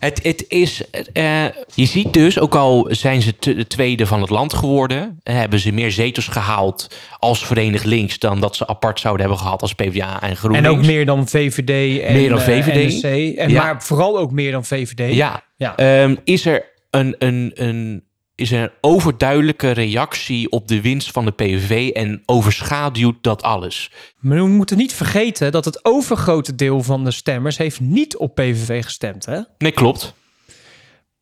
Het, 0.00 0.22
het 0.22 0.44
is, 0.48 0.90
eh, 1.12 1.44
je 1.74 1.86
ziet 1.86 2.12
dus, 2.12 2.38
ook 2.38 2.54
al 2.54 2.86
zijn 2.90 3.22
ze 3.22 3.34
de 3.40 3.66
tweede 3.66 4.06
van 4.06 4.20
het 4.20 4.30
land 4.30 4.54
geworden, 4.54 5.20
eh, 5.22 5.34
hebben 5.34 5.58
ze 5.58 5.72
meer 5.72 5.90
zetels 5.90 6.28
gehaald 6.28 6.88
als 7.18 7.46
Verenigd 7.46 7.84
Links 7.84 8.18
dan 8.18 8.40
dat 8.40 8.56
ze 8.56 8.66
apart 8.66 9.00
zouden 9.00 9.26
hebben 9.26 9.44
gehad 9.44 9.62
als 9.62 9.74
PvdA 9.74 10.22
en 10.22 10.36
GroenLinks. 10.36 10.68
En 10.68 10.74
ook 10.74 10.84
meer 10.84 11.06
dan 11.06 11.28
VVD 11.28 12.00
en 12.02 12.12
Meer 12.12 12.28
dan 12.28 12.38
eh, 12.38 12.44
VVD. 12.44 12.88
NSC. 12.88 13.04
En 13.38 13.50
Ja. 13.50 13.62
Maar 13.62 13.82
vooral 13.82 14.18
ook 14.18 14.30
meer 14.30 14.52
dan 14.52 14.64
VVD. 14.64 15.14
Ja. 15.14 15.42
Ja. 15.56 15.76
Ehm, 15.76 16.16
is 16.24 16.46
er 16.46 16.64
een, 16.90 17.14
een, 17.18 17.50
een, 17.54 18.04
is 18.40 18.52
er 18.52 18.62
een 18.62 18.70
overduidelijke 18.80 19.70
reactie 19.70 20.50
op 20.50 20.68
de 20.68 20.80
winst 20.80 21.10
van 21.10 21.24
de 21.24 21.30
PVV 21.30 21.90
en 21.90 22.22
overschaduwt 22.26 23.22
dat 23.22 23.42
alles? 23.42 23.90
Maar 24.18 24.36
we 24.36 24.48
moeten 24.48 24.76
niet 24.76 24.92
vergeten 24.92 25.52
dat 25.52 25.64
het 25.64 25.84
overgrote 25.84 26.54
deel 26.54 26.82
van 26.82 27.04
de 27.04 27.10
stemmers 27.10 27.56
heeft 27.56 27.80
niet 27.80 28.16
op 28.16 28.34
PVV 28.34 28.84
gestemd. 28.84 29.26
Hè? 29.26 29.40
Nee, 29.58 29.72
klopt. 29.72 30.14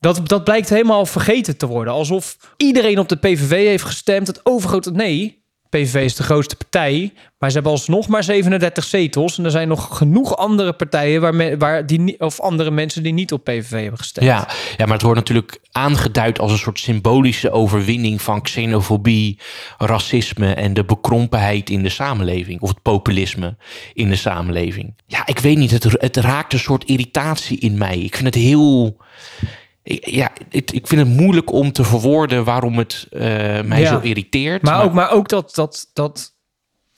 Dat, 0.00 0.28
dat 0.28 0.44
blijkt 0.44 0.68
helemaal 0.68 1.06
vergeten 1.06 1.56
te 1.56 1.66
worden. 1.66 1.92
Alsof 1.92 2.36
iedereen 2.56 2.98
op 2.98 3.08
de 3.08 3.16
PVV 3.16 3.50
heeft 3.50 3.84
gestemd. 3.84 4.26
Het 4.26 4.40
overgrote... 4.42 4.90
Nee, 4.90 5.37
PVV 5.68 6.04
is 6.04 6.16
de 6.16 6.22
grootste 6.22 6.56
partij. 6.56 7.12
Maar 7.38 7.48
ze 7.48 7.54
hebben 7.54 7.72
alsnog 7.72 8.08
maar 8.08 8.24
37 8.24 8.84
zetels. 8.84 9.38
En 9.38 9.44
er 9.44 9.50
zijn 9.50 9.68
nog 9.68 9.96
genoeg 9.96 10.36
andere 10.36 10.72
partijen... 10.72 11.20
Waar, 11.20 11.58
waar 11.58 11.86
die, 11.86 12.20
of 12.20 12.40
andere 12.40 12.70
mensen 12.70 13.02
die 13.02 13.12
niet 13.12 13.32
op 13.32 13.44
PVV 13.44 13.70
hebben 13.70 13.98
gestemd. 13.98 14.26
Ja, 14.26 14.48
ja, 14.76 14.84
maar 14.84 14.94
het 14.94 15.02
wordt 15.02 15.18
natuurlijk 15.18 15.60
aangeduid 15.72 16.38
als 16.38 16.52
een 16.52 16.58
soort 16.58 16.78
symbolische 16.78 17.50
overwinning 17.50 18.22
van 18.22 18.42
xenofobie, 18.42 19.38
racisme 19.78 20.54
en 20.54 20.74
de 20.74 20.84
bekrompenheid 20.84 21.70
in 21.70 21.82
de 21.82 21.88
samenleving. 21.88 22.60
Of 22.60 22.68
het 22.68 22.82
populisme 22.82 23.56
in 23.94 24.08
de 24.08 24.16
samenleving. 24.16 24.94
Ja, 25.06 25.26
ik 25.26 25.38
weet 25.38 25.56
niet, 25.56 25.70
het, 25.70 25.84
het 25.84 26.16
raakt 26.16 26.52
een 26.52 26.58
soort 26.58 26.84
irritatie 26.84 27.58
in 27.58 27.78
mij. 27.78 27.98
Ik 27.98 28.14
vind 28.14 28.34
het 28.34 28.44
heel. 28.44 28.96
Ik- 29.88 30.06
Ja, 30.10 30.30
ik, 30.50 30.70
ik 30.70 30.86
vind 30.86 31.00
het 31.00 31.10
moeilijk 31.16 31.52
om 31.52 31.72
te 31.72 31.84
verwoorden 31.84 32.44
waarom 32.44 32.78
het 32.78 33.06
eh, 33.10 33.20
mij 33.62 33.80
Ja. 33.80 33.88
zo 33.88 33.98
irriteert. 34.00 34.62
Maar, 34.62 34.84
ook, 34.84 34.92
maar 34.92 35.10
ook 35.10 35.28
dat, 35.28 35.54
dat, 35.54 35.90
dat, 35.92 36.34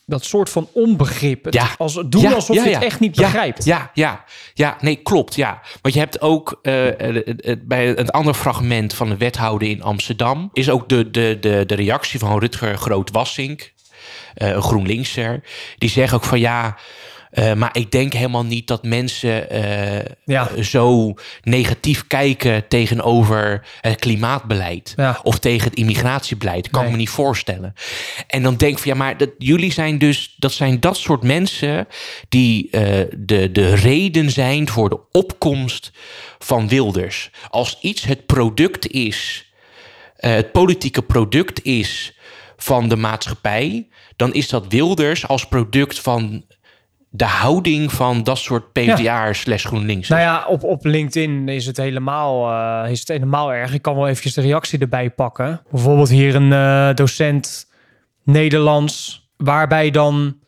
dat 0.06 0.24
soort 0.24 0.50
van 0.50 0.68
onbegrip. 0.72 1.44
Het 1.44 1.54
Ja. 1.54 1.68
Als, 1.78 2.02
doen 2.06 2.22
Ja, 2.22 2.32
alsof 2.32 2.56
ja, 2.56 2.64
je 2.64 2.74
het 2.74 2.82
echt 2.82 3.00
niet 3.00 3.16
Ja, 3.16 3.22
begrijpt. 3.22 3.64
Ja, 3.64 3.90
ja, 3.94 4.24
ja, 4.54 4.76
nee, 4.80 4.96
klopt. 4.96 5.34
Ja. 5.34 5.60
Want 5.82 5.94
je 5.94 6.00
hebt 6.00 6.20
ook 6.20 6.58
eh, 6.62 6.72
bij 7.62 7.86
het 7.86 8.12
andere 8.12 8.34
fragment 8.36 8.94
van 8.94 9.08
de 9.08 9.16
wethouder 9.16 9.68
in 9.68 9.82
Amsterdam. 9.82 10.50
is 10.52 10.70
ook 10.70 10.88
de, 10.88 11.10
de, 11.10 11.36
de, 11.40 11.62
de 11.66 11.74
reactie 11.74 12.18
van 12.18 12.38
Rutger 12.38 12.76
Groot-Wassink, 12.78 13.72
eh, 14.34 14.48
een 14.48 14.62
GroenLinkser. 14.62 15.42
Die 15.78 15.90
zegt 15.90 16.14
ook 16.14 16.24
van 16.24 16.40
ja. 16.40 16.76
Eh, 17.30 17.52
maar 17.52 17.70
ik 17.72 17.90
denk 17.90 18.12
helemaal 18.12 18.44
niet 18.44 18.66
dat 18.66 18.82
mensen 18.82 19.50
eh, 19.50 20.14
Ja. 20.24 20.62
zo 20.62 21.14
negatief 21.42 22.06
kijken 22.06 22.68
tegenover 22.68 23.66
het 23.80 23.98
klimaatbeleid. 23.98 24.92
Ja. 24.96 25.20
Of 25.22 25.38
tegen 25.38 25.68
het 25.68 25.78
immigratiebeleid. 25.78 26.70
Kan 26.70 26.84
ik 26.84 26.90
me 26.90 26.96
niet 26.96 27.08
voorstellen. 27.10 27.74
En 28.26 28.42
dan 28.42 28.56
denk 28.56 28.72
ik 28.72 28.78
van 28.78 28.90
ja, 28.92 28.96
maar 28.96 29.16
dat, 29.16 29.30
jullie 29.38 29.72
zijn 29.72 29.98
dus, 29.98 30.34
dat 30.38 30.52
zijn 30.52 30.80
dat 30.80 30.96
soort 30.96 31.22
mensen 31.22 31.86
die 32.28 32.68
eh, 32.70 33.06
de, 33.16 33.52
de 33.52 33.74
reden 33.74 34.30
zijn 34.30 34.68
voor 34.68 34.88
de 34.88 35.00
opkomst 35.12 35.92
van 36.38 36.68
Wilders. 36.68 37.30
Als 37.48 37.78
iets 37.80 38.04
het 38.04 38.26
product 38.26 38.90
is, 38.90 39.50
het 40.16 40.52
politieke 40.52 41.02
product 41.02 41.64
is 41.64 42.14
van 42.56 42.88
de 42.88 42.96
maatschappij, 42.96 43.88
dan 44.16 44.32
is 44.34 44.48
dat 44.48 44.64
Wilders 44.68 45.26
als 45.28 45.48
product 45.48 45.98
van 45.98 46.44
de 47.12 47.24
houding 47.24 47.92
van 47.92 48.22
dat 48.22 48.38
soort 48.38 48.72
PvdA'ers 48.72 49.40
slash 49.40 49.66
GroenLinks. 49.66 50.08
Nou 50.08 50.20
ja, 50.20 50.46
op, 50.48 50.64
op 50.64 50.84
LinkedIn 50.84 51.48
is 51.48 51.66
het, 51.66 51.76
helemaal, 51.76 52.50
eh, 52.84 52.90
is 52.90 52.98
het 52.98 53.08
helemaal 53.08 53.52
erg. 53.52 53.74
Ik 53.74 53.82
kan 53.82 53.94
wel 53.94 54.08
eventjes 54.08 54.34
de 54.34 54.40
reactie 54.40 54.78
erbij 54.78 55.10
pakken. 55.10 55.62
Bijvoorbeeld 55.70 56.08
hier 56.08 56.34
een 56.34 56.52
eh, 56.52 56.94
docent 56.94 57.68
Nederlands, 58.24 59.28
waarbij 59.36 59.90
dan 59.90 60.38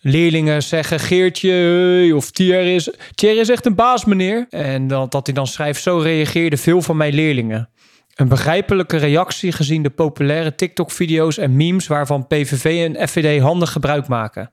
leerlingen 0.00 0.62
zeggen... 0.62 1.00
Geertje 1.00 1.50
hey, 1.50 2.12
of 2.12 2.30
Thierry 2.30 2.74
is, 2.74 2.90
Thierry 3.14 3.38
is 3.38 3.48
echt 3.48 3.66
een 3.66 3.74
baas, 3.74 4.04
meneer. 4.04 4.46
En 4.50 4.86
dat, 4.86 5.10
dat 5.10 5.26
hij 5.26 5.34
dan 5.34 5.46
schrijft... 5.46 5.82
Zo 5.82 5.98
reageerden 5.98 6.58
veel 6.58 6.82
van 6.82 6.96
mijn 6.96 7.14
leerlingen. 7.14 7.68
Een 8.14 8.28
begrijpelijke 8.28 8.96
reactie 8.96 9.52
gezien 9.52 9.82
de 9.82 9.90
populaire 9.90 10.54
TikTok-video's 10.54 11.38
en 11.38 11.56
memes... 11.56 11.86
waarvan 11.86 12.26
PVV 12.26 12.94
en 12.94 13.08
FVD 13.08 13.40
handig 13.40 13.72
gebruik 13.72 14.08
maken. 14.08 14.50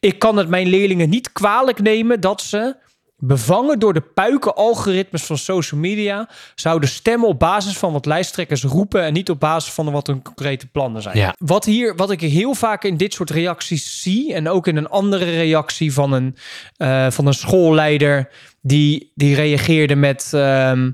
Ik 0.00 0.18
kan 0.18 0.36
het 0.36 0.48
mijn 0.48 0.66
leerlingen 0.66 1.08
niet 1.08 1.32
kwalijk 1.32 1.82
nemen 1.82 2.20
dat 2.20 2.42
ze, 2.42 2.76
bevangen 3.16 3.78
door 3.78 3.94
de 3.94 4.00
puiken-algoritmes 4.00 5.22
van 5.22 5.38
social 5.38 5.80
media, 5.80 6.28
zouden 6.54 6.88
stemmen 6.88 7.28
op 7.28 7.38
basis 7.38 7.78
van 7.78 7.92
wat 7.92 8.06
lijsttrekkers 8.06 8.62
roepen 8.62 9.02
en 9.02 9.12
niet 9.12 9.30
op 9.30 9.40
basis 9.40 9.72
van 9.72 9.90
wat 9.90 10.06
hun 10.06 10.22
concrete 10.22 10.66
plannen 10.66 11.02
zijn. 11.02 11.16
Ja. 11.16 11.34
Wat, 11.38 11.64
hier, 11.64 11.96
wat 11.96 12.10
ik 12.10 12.20
heel 12.20 12.54
vaak 12.54 12.84
in 12.84 12.96
dit 12.96 13.14
soort 13.14 13.30
reacties 13.30 14.02
zie, 14.02 14.34
en 14.34 14.48
ook 14.48 14.66
in 14.66 14.76
een 14.76 14.88
andere 14.88 15.24
reactie 15.24 15.92
van 15.92 16.12
een, 16.12 16.36
eh, 16.76 17.10
van 17.10 17.26
een 17.26 17.34
schoolleider, 17.34 18.28
die, 18.60 19.12
die 19.14 19.34
reageerde 19.34 19.96
met. 19.96 20.30
ehm, 20.32 20.90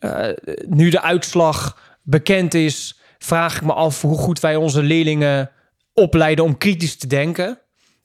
eh, 0.00 0.28
nu 0.68 0.90
de 0.90 1.00
uitslag 1.02 1.78
bekend 2.02 2.54
is, 2.54 2.98
vraag 3.18 3.56
ik 3.56 3.62
me 3.62 3.72
af 3.72 4.00
hoe 4.00 4.18
goed 4.18 4.40
wij 4.40 4.56
onze 4.56 4.82
leerlingen 4.82 5.50
opleiden 5.94 6.44
om 6.44 6.58
kritisch 6.58 6.96
te 6.96 7.06
denken. 7.06 7.58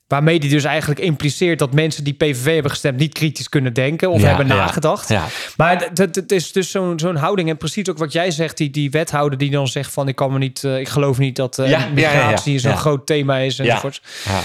Waarmee 0.07 0.39
die 0.39 0.49
dus 0.49 0.63
eigenlijk 0.63 0.99
impliceert 0.99 1.59
dat 1.59 1.73
mensen 1.73 2.03
die 2.03 2.13
PVV 2.13 2.53
hebben 2.53 2.71
gestemd 2.71 2.97
niet 2.99 3.13
kritisch 3.13 3.49
kunnen 3.49 3.73
denken 3.73 4.09
of 4.09 4.21
Ja, 4.21 4.27
hebben 4.27 4.47
nagedacht. 4.47 5.09
ja. 5.09 5.25
Maar 5.57 5.89
het- 5.93 6.31
is 6.31 6.51
dus 6.51 6.71
zo'n 6.71 6.99
zo'n 6.99 7.15
houding. 7.15 7.49
En 7.49 7.57
precies 7.57 7.89
ook 7.89 7.97
wat 7.97 8.11
jij 8.11 8.31
zegt, 8.31 8.57
die, 8.57 8.69
die 8.69 8.89
wethouder 8.91 9.37
die 9.37 9.49
dan 9.51 9.67
zegt 9.67 9.91
van 9.93 10.07
ik 10.07 10.15
kan 10.15 10.31
me 10.31 10.37
niet, 10.37 10.63
eh, 10.63 10.79
ik 10.79 10.87
geloof 10.87 11.17
niet 11.17 11.35
dat 11.35 11.59
eh, 11.59 11.69
ja, 11.69 11.79
ja, 11.79 11.87
migratie 11.93 12.59
zo'n 12.59 12.77
groot 12.77 13.05
thema 13.05 13.37
is 13.37 13.59
enzovoort. 13.59 14.01
Ja. 14.25 14.41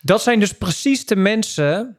Dat 0.00 0.22
zijn 0.22 0.40
dus 0.40 0.52
precies 0.52 1.06
de 1.06 1.16
mensen, 1.16 1.96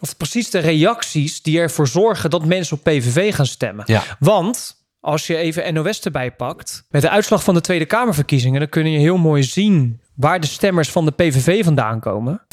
of 0.00 0.16
precies 0.16 0.50
de 0.50 0.58
reacties 0.58 1.42
die 1.42 1.60
ervoor 1.60 1.88
zorgen 1.88 2.30
dat 2.30 2.44
mensen 2.44 2.76
op 2.76 2.82
PVV 2.82 3.34
gaan 3.34 3.46
stemmen. 3.46 3.84
Ja. 3.88 4.02
Want 4.18 4.76
als 5.00 5.26
je 5.26 5.36
even 5.36 5.74
NOS 5.74 6.00
erbij 6.00 6.32
pakt, 6.32 6.84
met 6.90 7.02
de 7.02 7.10
uitslag 7.10 7.44
van 7.44 7.54
de 7.54 7.60
Tweede 7.60 7.86
Kamerverkiezingen, 7.86 8.60
dan 8.60 8.68
kun 8.68 8.90
je 8.90 8.98
heel 8.98 9.16
mooi 9.16 9.42
zien 9.42 10.00
waar 10.14 10.40
de 10.40 10.46
stemmers 10.46 10.90
van 10.90 11.04
de 11.04 11.10
PVV 11.10 11.64
vandaan 11.64 12.00
komen. 12.00 12.40
12% 12.40 12.46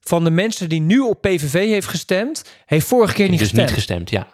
van 0.00 0.24
de 0.24 0.30
mensen 0.30 0.68
die 0.68 0.80
nu 0.80 0.98
op 1.00 1.20
PVV 1.20 1.52
heeft 1.52 1.88
gestemd, 1.88 2.44
heeft 2.66 2.86
vorige 2.86 3.14
keer 3.14 3.28
niet 3.28 3.38
dus 3.38 3.48
gestemd. 3.48 3.66
niet 3.68 3.76
gestemd, 3.76 4.10
ja. 4.10 4.26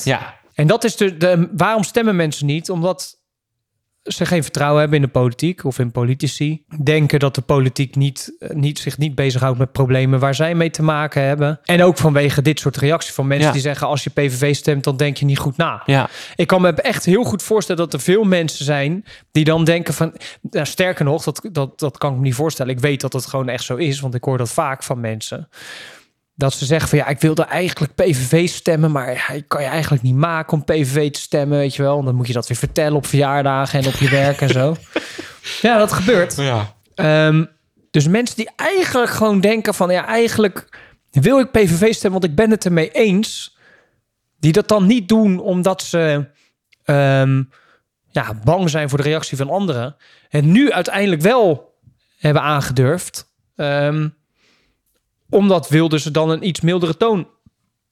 12%. 0.00 0.02
Ja, 0.02 0.34
En 0.54 0.66
dat 0.66 0.84
is 0.84 0.96
de, 0.96 1.16
de. 1.16 1.48
Waarom 1.56 1.82
stemmen 1.82 2.16
mensen 2.16 2.46
niet? 2.46 2.70
Omdat 2.70 3.22
ze 4.04 4.26
geen 4.26 4.42
vertrouwen 4.42 4.80
hebben 4.80 4.98
in 4.98 5.04
de 5.04 5.10
politiek 5.10 5.64
of 5.64 5.78
in 5.78 5.90
politici. 5.90 6.64
Denken 6.82 7.18
dat 7.18 7.34
de 7.34 7.40
politiek 7.40 7.96
niet, 7.96 8.36
eh, 8.38 8.50
niet, 8.50 8.78
zich 8.78 8.98
niet 8.98 9.14
bezighoudt 9.14 9.58
met 9.58 9.72
problemen 9.72 10.18
waar 10.20 10.34
zij 10.34 10.54
mee 10.54 10.70
te 10.70 10.82
maken 10.82 11.22
hebben. 11.22 11.60
En 11.64 11.82
ook 11.82 11.96
vanwege 11.98 12.42
dit 12.42 12.60
soort 12.60 12.76
reacties 12.76 13.12
van 13.14 13.26
mensen 13.26 13.46
Ja. 13.46 13.52
die 13.52 13.62
zeggen: 13.62 13.86
als 13.86 14.04
je 14.04 14.10
PVV 14.10 14.54
stemt, 14.54 14.84
dan 14.84 14.96
denk 14.96 15.16
je 15.16 15.24
niet 15.24 15.38
goed 15.38 15.56
na. 15.56 15.82
ja. 15.86 16.08
Ik 16.36 16.46
kan 16.46 16.60
me 16.60 16.72
echt 16.72 17.04
heel 17.04 17.24
goed 17.24 17.42
voorstellen 17.42 17.82
dat 17.82 17.92
er 17.92 18.00
veel 18.00 18.24
mensen 18.24 18.64
zijn 18.64 19.04
die 19.32 19.44
dan 19.44 19.64
denken 19.64 19.94
van... 19.94 20.14
Nou, 20.50 20.66
sterker 20.66 21.04
nog, 21.04 21.22
dat, 21.24 21.40
dat, 21.52 21.78
dat 21.78 21.98
kan 21.98 22.10
ik 22.10 22.16
me 22.16 22.22
niet 22.22 22.34
voorstellen. 22.34 22.72
Ik 22.74 22.80
weet 22.80 23.00
dat 23.00 23.12
het 23.12 23.26
gewoon 23.26 23.48
echt 23.48 23.64
zo 23.64 23.76
is, 23.76 24.00
want 24.00 24.14
ik 24.14 24.24
hoor 24.24 24.38
dat 24.38 24.52
vaak 24.52 24.82
van 24.82 25.00
mensen. 25.00 25.48
Dat 26.36 26.52
ze 26.54 26.64
zeggen 26.64 26.88
van 26.88 26.98
ja, 26.98 27.06
ik 27.06 27.20
wilde 27.20 27.42
eigenlijk 27.42 27.94
PVV 27.94 28.48
stemmen, 28.48 28.90
maar 28.90 29.34
ik 29.34 29.44
kan 29.48 29.62
je 29.62 29.68
eigenlijk 29.68 30.02
niet 30.02 30.14
maken 30.14 30.52
om 30.52 30.64
PVV 30.64 31.10
te 31.10 31.20
stemmen, 31.20 31.58
weet 31.58 31.74
je 31.74 31.82
wel. 31.82 31.98
En 31.98 32.04
dan 32.04 32.14
moet 32.14 32.26
je 32.26 32.32
dat 32.32 32.48
weer 32.48 32.56
vertellen 32.56 32.96
op 32.96 33.06
verjaardagen 33.06 33.80
en 33.80 33.86
op 33.86 33.94
je 33.94 34.08
werk 34.08 34.40
en 34.40 34.48
zo. 34.48 34.76
Ja, 35.62 35.78
dat 35.78 35.92
gebeurt. 35.92 36.36
ja. 36.36 36.74
Ehm, 36.94 37.44
dus 37.90 38.08
mensen 38.08 38.36
die 38.36 38.50
eigenlijk 38.56 39.10
gewoon 39.10 39.40
denken 39.40 39.74
van 39.74 39.90
ja, 39.90 40.06
eigenlijk 40.06 40.78
wil 41.10 41.38
ik 41.38 41.50
PVV 41.50 41.92
stemmen, 41.94 42.20
want 42.20 42.30
ik 42.30 42.36
ben 42.36 42.50
het 42.50 42.64
ermee 42.64 42.90
eens. 42.90 43.56
die 44.38 44.52
dat 44.52 44.68
dan 44.68 44.86
niet 44.86 45.08
doen 45.08 45.38
omdat 45.40 45.82
ze 45.82 46.28
ehm, 46.84 47.42
ja, 48.10 48.34
bang 48.44 48.70
zijn 48.70 48.88
voor 48.88 48.98
de 48.98 49.04
reactie 49.04 49.36
van 49.36 49.50
anderen. 49.50 49.96
En 50.28 50.52
nu 50.52 50.72
uiteindelijk 50.72 51.22
wel 51.22 51.74
hebben 52.18 52.42
aangedurfd. 52.42 53.32
ehm, 53.56 54.08
omdat 55.34 55.68
Wilders 55.68 56.04
er 56.04 56.12
dan 56.12 56.30
een 56.30 56.46
iets 56.46 56.60
mildere 56.60 56.96
toon 56.96 57.28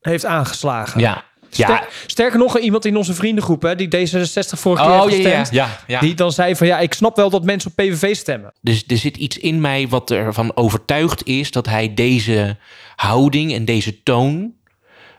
heeft 0.01 0.25
aangeslagen. 0.25 1.01
Ja, 1.01 1.25
ja. 1.51 1.67
Ster- 1.67 1.89
sterker 2.07 2.39
nog, 2.39 2.59
iemand 2.59 2.85
in 2.85 2.97
onze 2.97 3.15
vriendengroep, 3.15 3.63
hè, 3.63 3.75
die 3.75 3.87
D66 3.89 4.59
vorige 4.59 4.83
keer 4.85 4.93
Oh, 4.93 5.05
heeft 5.05 5.23
ja, 5.23 5.29
ja, 5.29 5.39
gestemd, 5.39 5.51
ja, 5.51 5.69
ja. 5.87 6.01
die 6.01 6.15
dan 6.15 6.33
zei 6.33 6.57
van 6.57 6.67
ja, 6.67 6.79
ik 6.79 6.93
snap 6.95 7.17
wel 7.17 7.31
dat 7.31 7.45
mensen 7.45 7.71
op 7.71 7.77
PVV 7.77 8.17
stemmen. 8.17 8.53
Dus 8.61 8.85
er 8.87 8.97
zit 8.97 9.17
iets 9.17 9.39
in 9.39 9.61
mij 9.61 9.89
wat 9.89 10.11
ervan 10.11 10.57
overtuigd 10.57 11.27
is 11.27 11.51
dat 11.51 11.67
hij 11.67 11.95
deze 11.95 12.57
houding 12.97 13.53
en 13.53 13.65
deze 13.65 14.03
toon 14.03 14.55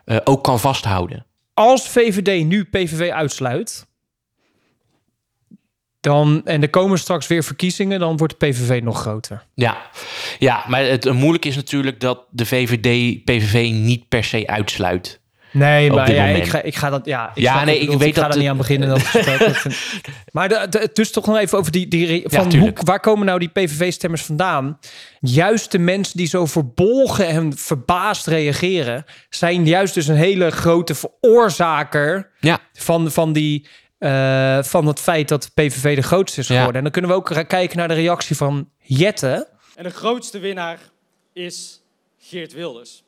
eh, 0.05 0.17
ook 0.23 0.43
kan 0.43 0.59
vasthouden. 0.59 1.25
Als 1.53 1.89
VVD 1.89 2.45
nu 2.45 2.63
PVV 2.63 3.09
uitsluit, 3.09 3.85
dan 6.03 6.41
en 6.45 6.61
er 6.61 6.69
komen 6.69 6.97
straks 6.99 7.27
weer 7.27 7.43
verkiezingen, 7.43 7.99
dan 7.99 8.17
wordt 8.17 8.39
de 8.39 8.47
PVV 8.47 8.81
nog 8.83 8.99
groter. 9.01 9.43
Ja, 9.53 9.77
ja 10.39 10.63
maar 10.67 10.83
het 10.85 11.13
moeilijk 11.13 11.45
is 11.45 11.55
natuurlijk 11.55 11.99
dat 11.99 12.19
de 12.29 12.45
VVD 12.45 13.23
PVV 13.23 13.71
niet 13.71 14.07
per 14.07 14.23
se 14.23 14.47
uitsluit. 14.47 15.21
Nee, 15.51 15.91
maar 15.91 16.13
ja, 16.13 16.25
ik, 16.25 16.45
ga, 16.47 16.61
ik 16.61 16.75
ga 16.75 16.89
dat. 16.89 17.05
Ja, 17.05 17.31
ik 17.33 17.43
Ja, 17.43 17.63
nee, 17.63 17.79
ik 17.79 17.97
weet 17.97 18.15
ga 18.17 18.23
dat 18.23 18.33
er 18.33 18.39
niet 18.39 18.49
aan 18.49 18.57
beginnen. 18.57 18.89
Dat 18.89 19.01
vind- 19.07 19.75
maar 20.31 20.49
de, 20.49 20.65
de- 20.69 20.89
dus 20.93 21.11
toch 21.11 21.25
nog 21.25 21.37
even 21.37 21.57
over 21.57 21.71
die, 21.71 21.87
die 21.87 22.23
van 22.25 22.55
hoe, 22.55 22.71
waar 22.83 22.99
komen 22.99 23.25
nou 23.25 23.39
die 23.39 23.47
PVV-stemmers 23.49 24.21
vandaan? 24.21 24.79
Juist 25.19 25.71
de 25.71 25.79
mensen 25.79 26.17
die 26.17 26.27
zo 26.27 26.45
verbolgen 26.45 27.27
en 27.27 27.57
verbaasd 27.57 28.27
reageren, 28.27 29.05
zijn 29.29 29.65
juist 29.65 29.93
dus 29.93 30.07
een 30.07 30.15
hele 30.15 30.51
grote 30.51 30.95
veroorzaker 30.95 32.29
Ja, 32.39 32.59
van, 32.73 33.11
van, 33.11 33.33
die, 33.33 33.67
eh, 34.03 34.63
van 34.63 34.85
het 34.87 34.99
feit 34.99 35.27
dat 35.27 35.51
PVV 35.53 35.95
de 35.95 36.01
grootste 36.01 36.39
is 36.39 36.47
Ja. 36.47 36.53
geworden. 36.55 36.75
En 36.77 36.83
dan 36.83 36.91
kunnen 36.91 37.11
we 37.11 37.17
ook 37.17 37.47
kijken 37.47 37.77
naar 37.77 37.87
de 37.87 37.93
reactie 37.93 38.35
van 38.35 38.69
Jette. 38.79 39.47
En 39.75 39.83
de 39.83 39.89
grootste 39.89 40.39
winnaar 40.39 40.79
is 41.33 41.81
Geert 42.19 42.53
Wilders. 42.53 43.03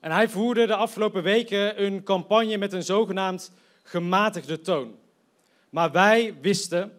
En 0.00 0.10
hij 0.10 0.28
voerde 0.28 0.66
de 0.66 0.74
afgelopen 0.74 1.22
weken 1.22 1.82
een 1.84 2.02
campagne 2.02 2.56
met 2.58 2.72
een 2.72 2.82
zogenaamd 2.82 3.52
gematigde 3.82 4.60
toon. 4.60 4.94
Maar 5.70 5.92
wij 5.92 6.34
wisten 6.40 6.92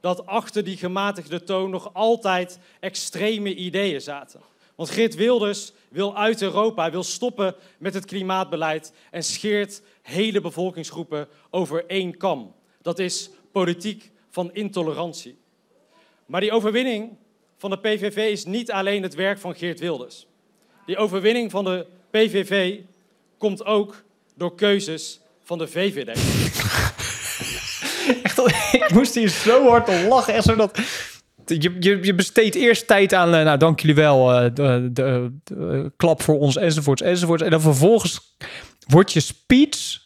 dat 0.00 0.26
achter 0.26 0.64
die 0.64 0.76
gematigde 0.76 1.42
toon 1.42 1.70
nog 1.70 1.94
altijd 1.94 2.58
extreme 2.80 3.54
ideeën 3.54 4.00
zaten. 4.00 4.40
Want 4.74 4.90
Geert 4.90 5.14
Wilders 5.14 5.72
wil 5.88 6.16
uit 6.16 6.42
Europa, 6.42 6.90
wil 6.90 7.02
stoppen 7.02 7.54
met 7.78 7.94
het 7.94 8.04
klimaatbeleid 8.04 8.92
en 9.10 9.24
scheert 9.24 9.82
hele 10.02 10.40
bevolkingsgroepen 10.40 11.28
over 11.50 11.86
één 11.86 12.16
kam. 12.16 12.54
Dat 12.82 12.98
is 12.98 13.30
politiek 13.52 14.10
van 14.30 14.54
intolerantie. 14.54 15.36
Maar 16.26 16.40
die 16.40 16.52
overwinning 16.52 17.16
van 17.56 17.70
de 17.70 17.78
PVV 17.78 18.16
is 18.30 18.44
niet 18.44 18.72
alleen 18.72 19.02
het 19.02 19.14
werk 19.14 19.38
van 19.38 19.54
Geert 19.54 19.80
Wilders. 19.80 20.26
Die 20.86 20.96
overwinning 20.96 21.50
van 21.50 21.64
de 21.64 21.86
PVV 22.10 22.80
komt 23.38 23.64
ook 23.64 24.02
door 24.34 24.54
keuzes 24.54 25.20
van 25.42 25.58
de 25.58 25.68
VVD. 25.68 26.18
Ik 28.72 28.90
moest 28.92 29.14
hier 29.14 29.28
zo 29.28 29.68
hard 29.68 30.06
lachen. 30.08 30.34
Echt 30.34 30.44
zo 30.44 30.56
dat, 30.56 30.78
je, 31.58 31.76
je, 31.80 31.98
je 32.02 32.14
besteedt 32.14 32.54
eerst 32.54 32.86
tijd 32.86 33.14
aan, 33.14 33.34
eh, 33.34 33.44
nou 33.44 33.58
dank 33.58 33.80
jullie 33.80 33.96
wel, 33.96 34.32
eh, 34.32 34.50
de, 34.54 34.88
de, 34.92 35.32
de 35.44 35.92
klap 35.96 36.22
voor 36.22 36.38
ons 36.38 36.56
enzovoorts 36.56 37.02
enzovoorts. 37.02 37.42
En 37.42 37.50
dan 37.50 37.60
vervolgens 37.60 38.36
wordt 38.86 39.12
je 39.12 39.20
speech 39.20 40.00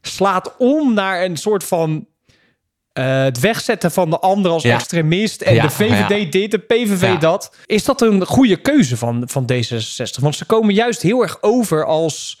slaat 0.00 0.54
om 0.58 0.94
naar 0.94 1.24
een 1.24 1.36
soort 1.36 1.64
van 1.64 2.06
eh, 2.92 3.22
het 3.22 3.40
wegzetten 3.40 3.90
van 3.90 4.10
de 4.10 4.18
ander 4.18 4.50
als 4.50 4.62
Ja. 4.62 4.74
extremist. 4.74 5.40
En 5.42 5.54
Ja, 5.54 5.62
de 5.62 5.70
VVD 5.70 6.24
ja. 6.24 6.30
dit, 6.30 6.50
de 6.50 6.58
PVV 6.58 7.16
dat. 7.18 7.56
Is 7.66 7.84
dat 7.84 8.00
een 8.00 8.26
goede 8.26 8.56
keuze 8.56 8.96
van, 8.96 9.22
van 9.26 9.50
D66? 9.52 10.20
Want 10.20 10.36
ze 10.36 10.44
komen 10.44 10.74
juist 10.74 11.02
heel 11.02 11.22
erg 11.22 11.42
over 11.42 11.84
als 11.84 12.40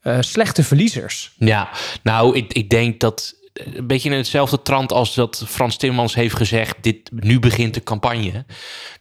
eh, 0.00 0.16
slechte 0.20 0.64
verliezers. 0.64 1.32
Ja, 1.38 1.68
nou, 2.02 2.36
ik, 2.36 2.52
ik 2.52 2.70
denk 2.70 3.00
dat 3.00 3.34
een 3.74 3.86
beetje 3.86 4.10
in 4.10 4.16
hetzelfde 4.16 4.62
trant 4.62 4.92
als 4.92 5.14
dat 5.14 5.44
Frans 5.46 5.76
Timmermans 5.76 6.14
heeft 6.14 6.36
gezegd: 6.36 6.76
dit 6.80 7.10
nu 7.12 7.38
begint 7.38 7.74
de 7.74 7.82
campagne. 7.82 8.44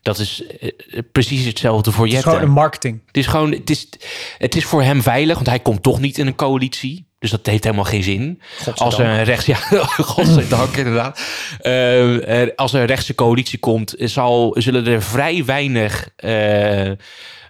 Dat 0.01 0.19
is 0.19 0.43
eh, 0.45 0.69
eh, 0.91 0.99
precies 1.11 1.45
hetzelfde 1.45 1.91
voor 1.91 2.05
Het 2.05 2.13
is 2.13 2.19
Jette. 2.19 2.29
gewoon 2.29 2.47
een 2.47 2.53
marketing. 2.53 3.01
Het 3.05 3.17
is 3.17 3.27
gewoon, 3.27 3.51
het 3.51 3.69
is, 3.69 3.89
het 4.37 4.55
is 4.55 4.65
voor 4.65 4.83
hem 4.83 5.01
veilig, 5.01 5.35
want 5.35 5.47
hij 5.47 5.59
komt 5.59 5.83
toch 5.83 5.99
niet 5.99 6.17
in 6.17 6.27
een 6.27 6.35
coalitie. 6.35 7.07
Dus 7.19 7.31
dat 7.31 7.45
heeft 7.45 7.63
helemaal 7.63 7.85
geen 7.85 8.03
zin. 8.03 8.41
Als 8.75 8.99
er 8.99 9.05
een 9.05 9.23
rechts, 9.23 9.45
ja, 9.45 9.55
godzijdank 10.13 10.75
inderdaad. 10.75 11.21
Eh, 11.59 12.47
als 12.55 12.73
er 12.73 12.81
een 12.81 12.87
rechtse 12.87 13.15
coalitie 13.15 13.59
komt, 13.59 13.95
zal, 13.97 14.55
zullen 14.59 14.87
er 14.87 15.01
vrij 15.01 15.45
weinig 15.45 16.09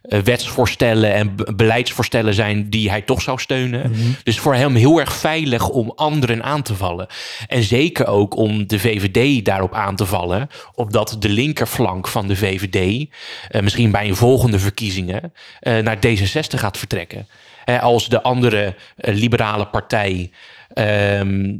wetsvoorstellen 0.01 1.13
en 1.13 1.35
be- 1.35 1.53
beleidsvoorstellen 1.55 2.33
zijn 2.33 2.69
die 2.69 2.89
hij 2.89 3.01
toch 3.01 3.21
zou 3.21 3.39
steunen. 3.39 3.93
Dus 4.23 4.39
voor 4.39 4.55
hem 4.55 4.75
heel 4.75 4.99
erg 4.99 5.13
veilig 5.13 5.69
om 5.69 5.91
anderen 5.95 6.43
aan 6.43 6.61
te 6.61 6.75
vallen. 6.75 7.07
En 7.47 7.63
zeker 7.63 8.07
ook 8.07 8.35
om 8.35 8.67
de 8.67 8.79
VVD 8.79 9.45
daarop 9.45 9.73
aan 9.73 9.95
te 9.95 10.05
vallen, 10.05 10.49
opdat 10.75 11.15
de 11.19 11.29
linkerflank 11.29 12.07
van 12.07 12.27
de 12.27 12.35
VVD 12.35 13.07
eh, 13.47 13.61
misschien 13.61 13.91
bij 13.91 14.07
een 14.07 14.15
volgende 14.15 14.59
verkiezingen 14.59 15.33
eh, 15.59 15.77
naar 15.77 15.97
D66 15.97 16.55
gaat 16.55 16.77
vertrekken. 16.77 17.27
Eh, 17.65 17.83
als 17.83 18.09
de 18.09 18.21
andere 18.21 18.75
eh, 18.95 19.15
liberale 19.15 19.65
partij 19.65 20.31
ehm, 20.73 21.57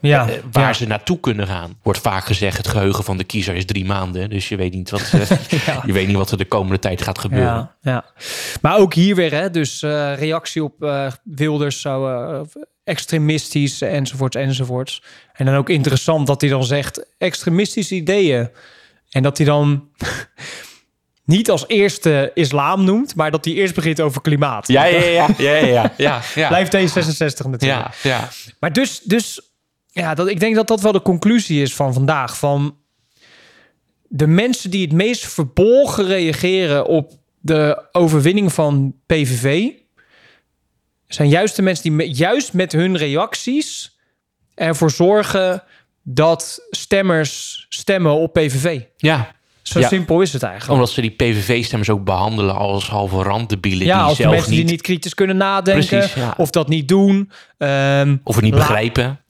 Ja, 0.00 0.28
eh, 0.28 0.34
waar 0.52 0.66
ja. 0.66 0.72
ze 0.72 0.86
naartoe 0.86 1.20
kunnen 1.20 1.46
gaan. 1.46 1.78
Wordt 1.82 2.00
vaak 2.00 2.24
gezegd, 2.24 2.56
het 2.56 2.68
geheugen 2.68 3.04
van 3.04 3.16
de 3.16 3.24
kiezer 3.24 3.54
is 3.54 3.64
drie 3.64 3.84
maanden. 3.84 4.30
Dus 4.30 4.48
je 4.48 4.56
weet 4.56 4.72
niet 4.72 4.90
wat, 4.90 5.12
eh, 5.12 5.84
je 5.84 5.92
weet 5.92 6.06
niet 6.06 6.16
wat 6.16 6.30
er 6.30 6.38
de 6.38 6.44
komende 6.44 6.78
tijd 6.78 7.02
gaat 7.02 7.18
gebeuren. 7.18 7.46
Ja, 7.48 7.76
ja. 7.80 8.04
Maar 8.60 8.78
ook 8.78 8.94
hier 8.94 9.14
weer, 9.14 9.32
hè, 9.32 9.50
dus 9.50 9.82
eh, 9.82 10.14
reactie 10.18 10.64
op 10.64 10.82
eh, 10.82 11.12
Wilders 11.24 11.80
zou 11.80 12.12
eh, 12.12 12.62
extremistisch 12.84 13.80
enzovoorts 13.82 14.36
enzovoorts. 14.36 15.02
En 15.32 15.46
dan 15.46 15.54
ook 15.54 15.68
interessant 15.68 16.26
dat 16.26 16.40
hij 16.40 16.50
dan 16.50 16.64
zegt 16.64 17.06
extremistische 17.18 17.94
ideeën. 17.94 18.50
En 19.10 19.22
dat 19.22 19.36
hij 19.36 19.46
dan 19.46 19.88
niet 21.24 21.50
als 21.50 21.64
eerste 21.68 22.30
islam 22.34 22.84
noemt, 22.84 23.14
maar 23.14 23.30
dat 23.30 23.44
hij 23.44 23.54
eerst 23.54 23.74
begint 23.74 24.00
over 24.00 24.20
klimaat. 24.20 24.68
Ja, 24.68 24.84
ja, 24.84 25.00
ja, 25.00 25.28
ja, 25.38 25.54
ja, 25.54 25.92
ja, 25.96 26.22
ja. 26.34 26.48
Blijft 26.48 26.76
D66 26.76 27.18
natuurlijk. 27.18 27.62
Ja, 27.62 27.92
ja. 28.02 28.28
Maar 28.60 28.72
dus, 28.72 29.00
dus 29.00 29.49
ja, 29.92 30.14
dat, 30.14 30.28
ik 30.28 30.40
denk 30.40 30.54
dat 30.54 30.68
dat 30.68 30.80
wel 30.80 30.92
de 30.92 31.02
conclusie 31.02 31.62
is 31.62 31.74
van 31.74 31.92
vandaag. 31.92 32.38
Van 32.38 32.76
de 34.08 34.26
mensen 34.26 34.70
die 34.70 34.82
het 34.82 34.92
meest 34.92 35.26
verbolgen 35.26 36.06
reageren 36.06 36.86
op 36.86 37.12
de 37.40 37.88
overwinning 37.92 38.52
van 38.52 38.94
PVV... 39.06 39.68
zijn 41.06 41.28
juist 41.28 41.56
de 41.56 41.62
mensen 41.62 41.82
die 41.82 41.92
me- 41.92 42.04
juist 42.10 42.52
met 42.52 42.72
hun 42.72 42.96
reacties 42.96 43.98
ervoor 44.54 44.90
zorgen 44.90 45.62
dat 46.02 46.66
stemmers 46.70 47.66
stemmen 47.68 48.12
op 48.12 48.32
PVV. 48.32 48.80
ja. 48.96 49.38
Zo 49.62 49.78
Ja. 49.80 49.88
simpel 49.88 50.20
is 50.20 50.32
het 50.32 50.42
eigenlijk. 50.42 50.72
Omdat 50.72 50.90
ze 50.90 51.00
die 51.00 51.10
PVV-stemmers 51.10 51.90
ook 51.90 52.04
behandelen 52.04 52.54
als 52.54 52.88
halve 52.88 53.22
randdebielen. 53.22 53.86
ja, 53.86 53.96
die 53.98 54.04
als 54.08 54.16
zelf 54.16 54.30
mensen 54.32 54.50
niet, 54.50 54.60
die 54.60 54.70
niet 54.70 54.80
kritisch 54.82 55.14
kunnen 55.14 55.36
nadenken 55.36 55.86
Precies, 55.88 56.14
ja. 56.14 56.34
of 56.36 56.50
dat 56.50 56.68
niet 56.68 56.88
doen. 56.88 57.30
ehm, 57.58 58.16
Of 58.24 58.34
het 58.34 58.44
niet 58.44 58.54
begrijpen. 58.54 59.20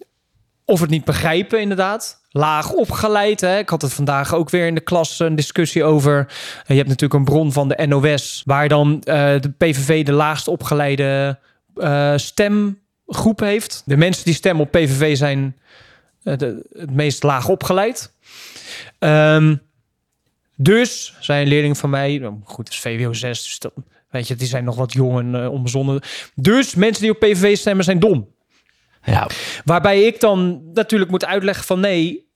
Of 0.71 0.81
het 0.81 0.91
niet 0.91 1.05
begrijpen, 1.05 1.61
inderdaad. 1.61 2.21
Laag 2.31 2.73
opgeleid. 2.73 3.41
Hè? 3.41 3.59
Ik 3.59 3.69
had 3.69 3.83
het 3.83 3.93
vandaag 3.93 4.35
ook 4.35 4.51
weer 4.51 4.67
in 4.67 4.75
de 4.75 4.81
klas 4.81 5.19
een 5.19 5.35
discussie 5.35 5.85
over. 5.85 6.33
Je 6.67 6.75
hebt 6.75 6.89
natuurlijk 6.89 7.21
een 7.21 7.35
bron 7.35 7.53
van 7.53 7.69
de 7.69 7.87
NOS, 7.87 8.43
waar 8.47 8.69
dan 8.69 9.03
eh, 9.03 9.41
de 9.41 9.53
PVV 9.59 10.05
de 10.05 10.13
laagst 10.13 10.49
opgeleide 10.49 11.39
eh, 11.75 12.13
stemgroep 12.17 13.41
heeft. 13.41 13.83
De 13.87 13.97
mensen 13.97 14.25
die 14.25 14.35
stemmen 14.35 14.65
op 14.65 14.71
PVV 14.71 15.17
zijn 15.17 15.57
eh, 16.23 16.35
het 16.73 16.91
meest 16.91 17.23
laag 17.23 17.49
opgeleid. 17.49 18.13
Ehm, 18.99 19.57
dus, 20.57 21.17
zei 21.21 21.43
een 21.43 21.49
leerling 21.49 21.79
van 21.79 21.91
mij, 21.91 22.19
nou, 22.19 22.35
goed, 22.45 22.65
het 22.65 22.75
is 22.75 22.81
VWO 22.81 23.13
6, 23.13 23.43
dus 23.43 23.59
dat, 23.59 23.73
weet 24.11 24.29
je, 24.29 24.35
die 24.35 24.49
zijn 24.49 24.65
nog 24.65 24.77
wat 24.77 24.93
jong 24.93 25.19
en 25.19 25.49
onbezonnen. 25.49 26.01
Dus 26.35 26.75
mensen 26.75 27.03
die 27.03 27.13
op 27.13 27.19
PVV 27.19 27.57
stemmen 27.57 27.85
zijn 27.85 27.99
dom. 27.99 28.29
Ja, 29.11 29.27
Waarbij 29.65 30.03
ik 30.03 30.21
dan 30.21 30.61
natuurlijk 30.75 31.11
moet 31.11 31.25
uitleggen 31.27 31.65
van 31.65 31.81
nee, 31.81 32.29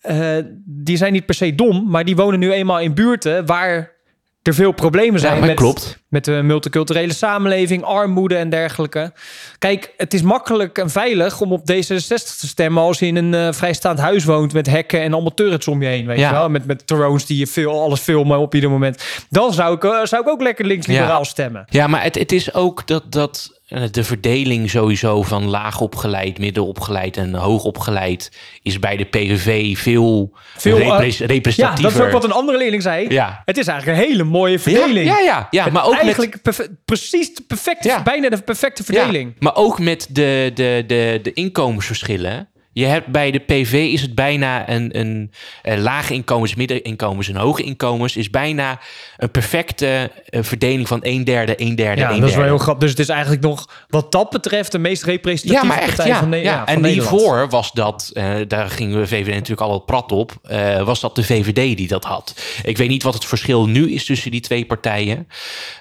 eh, 0.00 0.36
die 0.64 0.96
zijn 0.96 1.12
niet 1.12 1.26
per 1.26 1.34
se 1.34 1.54
dom, 1.54 1.90
maar 1.90 2.04
die 2.04 2.16
wonen 2.16 2.38
nu 2.38 2.52
eenmaal 2.52 2.80
in 2.80 2.94
buurten 2.94 3.46
waar 3.46 3.94
er 4.42 4.54
veel 4.54 4.72
problemen 4.72 5.20
zijn 5.20 5.38
ja 5.40 5.44
met, 5.46 5.56
klopt. 5.56 6.02
met 6.08 6.24
de 6.24 6.30
multiculturele 6.42 7.12
samenleving, 7.12 7.82
armoede 7.82 8.36
en 8.36 8.48
dergelijke. 8.50 9.12
Kijk, 9.58 9.94
het 9.96 10.14
is 10.14 10.22
makkelijk 10.22 10.78
en 10.78 10.90
veilig 10.90 11.40
om 11.40 11.52
op 11.52 11.60
D66 11.60 12.06
te 12.38 12.46
stemmen 12.46 12.82
als 12.82 12.98
je 12.98 13.06
in 13.06 13.16
een 13.16 13.34
eh, 13.34 13.52
vrijstaand 13.52 13.98
huis 13.98 14.24
woont 14.24 14.52
met 14.52 14.66
hekken 14.66 15.00
en 15.00 15.12
allemaal 15.12 15.34
turrets 15.34 15.68
om 15.68 15.82
je 15.82 15.88
heen, 15.88 16.06
weet 16.06 16.18
Ja. 16.18 16.28
je 16.28 16.34
wel, 16.34 16.48
met 16.48 16.66
met 16.66 16.86
drones 16.86 17.26
die 17.26 17.38
je 17.38 17.46
veel 17.46 17.80
alles 17.82 18.00
filmen 18.00 18.38
op 18.38 18.54
ieder 18.54 18.70
moment. 18.70 19.04
Dan 19.30 19.52
zou 19.52 19.74
ik, 19.74 19.84
eh, 19.84 20.04
zou 20.04 20.22
ik 20.22 20.28
ook 20.28 20.42
lekker 20.42 20.64
links-liberaal 20.66 21.18
Ja. 21.18 21.24
stemmen. 21.24 21.64
Ja, 21.68 21.86
maar 21.86 22.02
het, 22.02 22.14
het 22.14 22.32
is 22.32 22.54
ook 22.54 22.86
dat, 22.86 23.12
dat 23.12 23.55
de 23.90 24.04
verdeling 24.04 24.70
sowieso 24.70 25.22
van 25.22 25.44
laag 25.48 25.80
opgeleid, 25.80 26.38
midden 26.38 26.66
opgeleid 26.66 27.16
en 27.16 27.34
hoog 27.34 27.64
opgeleid 27.64 28.30
is 28.62 28.78
bij 28.78 28.96
de 28.96 29.04
PVV 29.04 29.78
veel, 29.78 30.32
Veel, 30.56 30.78
eh, 30.78 30.88
repres- 30.88 31.18
Ja, 31.18 31.26
representatiever. 31.26 31.92
dat 31.92 32.00
is 32.00 32.06
ook 32.06 32.12
wat 32.12 32.24
een 32.24 32.32
andere 32.36 32.58
leerling 32.58 32.82
zei. 32.82 33.08
Ja. 33.08 33.42
Het 33.44 33.56
is 33.58 33.66
eigenlijk 33.66 33.98
een 33.98 34.04
hele 34.08 34.24
mooie 34.24 34.58
verdeling. 34.58 35.06
Ja, 35.08 35.18
ja, 35.18 35.24
ja, 35.50 35.64
ja, 35.64 35.70
maar 35.72 35.86
ook 35.86 35.94
Eigenlijk 35.94 36.36
precies 36.84 37.34
de 37.34 37.42
perfecte, 37.46 37.88
Ja. 37.88 38.02
bijna 38.02 38.28
de 38.28 38.38
perfecte 38.42 38.84
verdeling. 38.84 39.28
Ja, 39.30 39.36
maar 39.38 39.54
ook 39.56 39.78
met 39.78 40.06
de, 40.10 40.50
de, 40.54 40.84
de, 40.86 41.20
de 41.22 41.32
inkomensverschillen. 41.32 42.48
Je 42.76 42.84
hebt 42.86 43.06
bij 43.06 43.30
de 43.30 43.38
PV 43.38 43.72
is 43.72 44.02
het 44.02 44.14
bijna 44.14 44.68
een, 44.68 44.98
een, 44.98 45.30
eh, 45.62 45.78
lage 45.78 46.14
inkomens, 46.14 46.54
middeninkomens 46.54 47.28
en 47.28 47.36
hoge 47.36 47.62
inkomens 47.62 48.16
is 48.16 48.30
bijna 48.30 48.78
een 49.16 49.30
perfecte 49.30 50.10
eh, 50.28 50.42
verdeling 50.42 50.88
van 50.88 50.98
een 51.02 51.24
derde, 51.24 51.60
een 51.62 51.74
derde, 51.74 52.00
Ja, 52.00 52.10
een 52.10 52.20
dat 52.20 52.28
is 52.28 52.34
wel 52.36 52.44
heel 52.44 52.58
grappig. 52.58 52.82
Dus 52.82 52.90
het 52.90 52.98
is 52.98 53.08
eigenlijk 53.08 53.42
nog, 53.42 53.68
wat 53.88 54.12
dat 54.12 54.30
betreft, 54.30 54.72
de 54.72 54.78
meest 54.78 55.02
representatieve 55.02 55.66
Ja, 55.66 55.72
maar 55.72 55.82
echt, 55.82 55.96
partij 55.96 56.06
ja. 56.06 56.18
van, 56.18 56.28
Ne- 56.28 56.36
ja. 56.36 56.58
van 56.58 56.74
en 56.74 56.80
Nederland. 56.80 57.10
hiervoor 57.10 57.48
was 57.48 57.72
dat, 57.72 58.10
eh, 58.12 58.34
daar 58.48 58.70
gingen 58.70 58.98
we 58.98 59.06
VVD 59.06 59.34
natuurlijk 59.34 59.60
al 59.60 59.70
wat 59.70 59.86
prat 59.86 60.12
op, 60.12 60.32
eh, 60.42 60.82
was 60.82 61.00
dat 61.00 61.14
de 61.14 61.24
VVD 61.24 61.76
die 61.76 61.88
dat 61.88 62.04
had. 62.04 62.34
Ik 62.62 62.76
weet 62.76 62.88
niet 62.88 63.02
wat 63.02 63.14
het 63.14 63.24
verschil 63.24 63.66
nu 63.66 63.92
is 63.92 64.04
tussen 64.04 64.30
die 64.30 64.40
twee 64.40 64.64
partijen. 64.64 65.28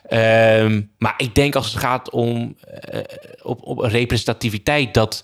Ehm, 0.08 0.82
maar 0.98 1.14
ik 1.18 1.36
denk 1.36 1.56
als 1.56 1.72
het 1.72 1.82
gaat 1.82 2.10
om 2.10 2.56
op, 3.42 3.64
op 3.64 3.80
representativiteit, 3.80 4.94
dat 4.94 5.24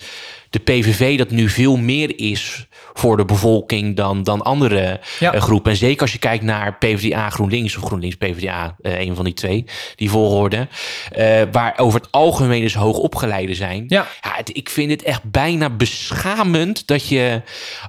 de 0.51 0.59
PVV 0.59 1.17
dat 1.17 1.29
nu 1.29 1.49
veel 1.49 1.77
meer 1.77 2.19
is 2.19 2.67
voor 2.93 3.17
de 3.17 3.25
bevolking 3.25 3.95
dan, 3.95 4.23
dan 4.23 4.41
andere 4.41 4.99
Ja. 5.19 5.33
eh, 5.33 5.41
groepen. 5.41 5.71
En 5.71 5.77
zeker 5.77 6.01
als 6.01 6.11
je 6.11 6.17
kijkt 6.19 6.43
naar 6.43 6.77
PvdA 6.77 7.29
GroenLinks 7.29 7.77
of 7.77 7.83
GroenLinks 7.83 8.15
PvdA, 8.15 8.75
eh, 8.81 8.99
een 8.99 9.15
van 9.15 9.25
die 9.25 9.33
twee, 9.33 9.65
die 9.95 10.09
volgorde, 10.09 10.67
eh, 11.11 11.41
waar 11.51 11.73
over 11.77 11.99
het 11.99 12.11
algemeen 12.11 12.61
dus 12.61 12.73
hoogopgeleiden 12.75 13.55
zijn. 13.55 13.85
Ja. 13.87 14.07
het- 14.21 14.57
ik 14.57 14.69
vind 14.69 14.91
het 14.91 15.03
echt 15.03 15.23
bijna 15.31 15.69
beschamend 15.69 16.87
dat 16.87 17.07
je 17.07 17.41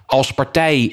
als 0.06 0.32
partij, 0.32 0.90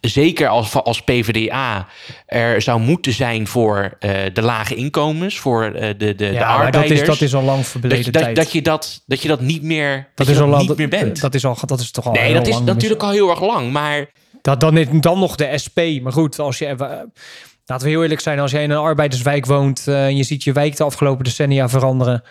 zeker 0.00 0.48
als, 0.48 0.74
als 0.74 1.02
PvdA, 1.02 1.86
er 2.26 2.62
zou 2.62 2.80
moeten 2.80 3.12
zijn 3.12 3.46
voor 3.46 3.96
eh, 3.98 4.10
de 4.32 4.42
lage 4.42 4.74
inkomens, 4.74 5.38
voor 5.38 5.64
eh, 5.64 5.88
de, 5.88 5.94
de, 5.96 6.14
de 6.14 6.24
maar 6.24 6.32
dat 6.32 6.48
arbeiders. 6.48 7.00
is, 7.00 7.06
dat 7.06 7.20
is 7.20 7.34
al 7.34 7.42
lang 7.42 7.66
verleden 7.66 8.04
dat, 8.04 8.12
dat, 8.12 8.22
tijd. 8.22 8.36
dat, 8.36 8.52
je 8.52 8.62
dat, 8.62 9.02
dat 9.06 9.22
je 9.22 9.28
dat 9.28 9.40
niet 9.40 9.62
meer, 9.62 9.94
dat 10.14 10.26
dat 10.26 10.28
is 10.36 10.40
al 10.42 10.48
lang, 10.48 10.68
niet 10.68 10.76
meer 10.76 10.88
bent. 10.88 11.20
Dat 11.20 11.34
is, 11.34 11.44
al, 11.44 11.56
dat 11.66 11.80
is 11.80 11.90
toch 11.90 12.06
al 12.06 12.12
nee, 12.12 12.34
dat 12.34 12.46
is 12.46 12.60
natuurlijk 12.60 13.02
al 13.02 13.10
heel 13.10 13.30
erg 13.30 13.40
lang, 13.40 13.72
maar 13.72 14.06
Dat, 14.42 14.60
dan, 14.60 14.76
is- 14.76 14.86
dan 15.00 15.18
nog 15.18 15.36
de 15.36 15.58
SP. 15.64 15.78
Maar 16.02 16.12
goed, 16.12 16.38
als 16.38 16.58
je... 16.58 16.66
eh, 16.66 16.76
laten 17.66 17.86
we 17.86 17.92
heel 17.92 18.02
eerlijk 18.02 18.20
zijn. 18.20 18.38
Als 18.38 18.50
jij 18.50 18.62
in 18.62 18.70
een 18.70 18.76
arbeiderswijk 18.78 19.46
woont... 19.46 19.86
en 19.88 20.16
je 20.16 20.22
ziet 20.22 20.44
je 20.44 20.52
wijk 20.52 20.76
de 20.76 20.84
afgelopen 20.84 21.24
decennia 21.24 21.68
veranderen... 21.68 22.22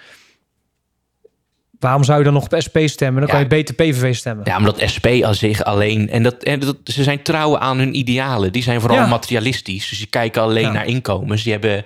Waarom 1.79 2.03
zou 2.03 2.17
je 2.17 2.23
dan 2.23 2.33
nog 2.33 2.43
op 2.43 2.55
SP 2.65 2.77
stemmen? 2.85 3.21
Dan 3.21 3.29
kan 3.31 3.39
je 3.39 3.47
beter 3.47 3.75
PVV 3.75 4.15
stemmen. 4.15 4.45
Ja, 4.45 4.57
omdat 4.57 4.81
SP 4.93 5.05
aan 5.23 5.35
zich 5.35 5.63
alleen... 5.63 6.09
En, 6.09 6.23
dat, 6.23 6.43
en 6.43 6.59
dat, 6.59 6.77
ze 6.83 7.03
zijn 7.03 7.21
trouw 7.21 7.57
aan 7.57 7.77
hun 7.77 7.95
idealen. 7.97 8.51
Die 8.51 8.63
zijn 8.63 8.79
vooral 8.81 8.97
Ja. 8.99 9.07
materialistisch. 9.07 9.89
Dus 9.89 9.97
die 9.97 10.07
kijken 10.07 10.41
alleen 10.41 10.63
Ja. 10.63 10.71
naar 10.71 10.85
inkomens. 10.85 11.43
Die 11.43 11.51
hebben 11.51 11.83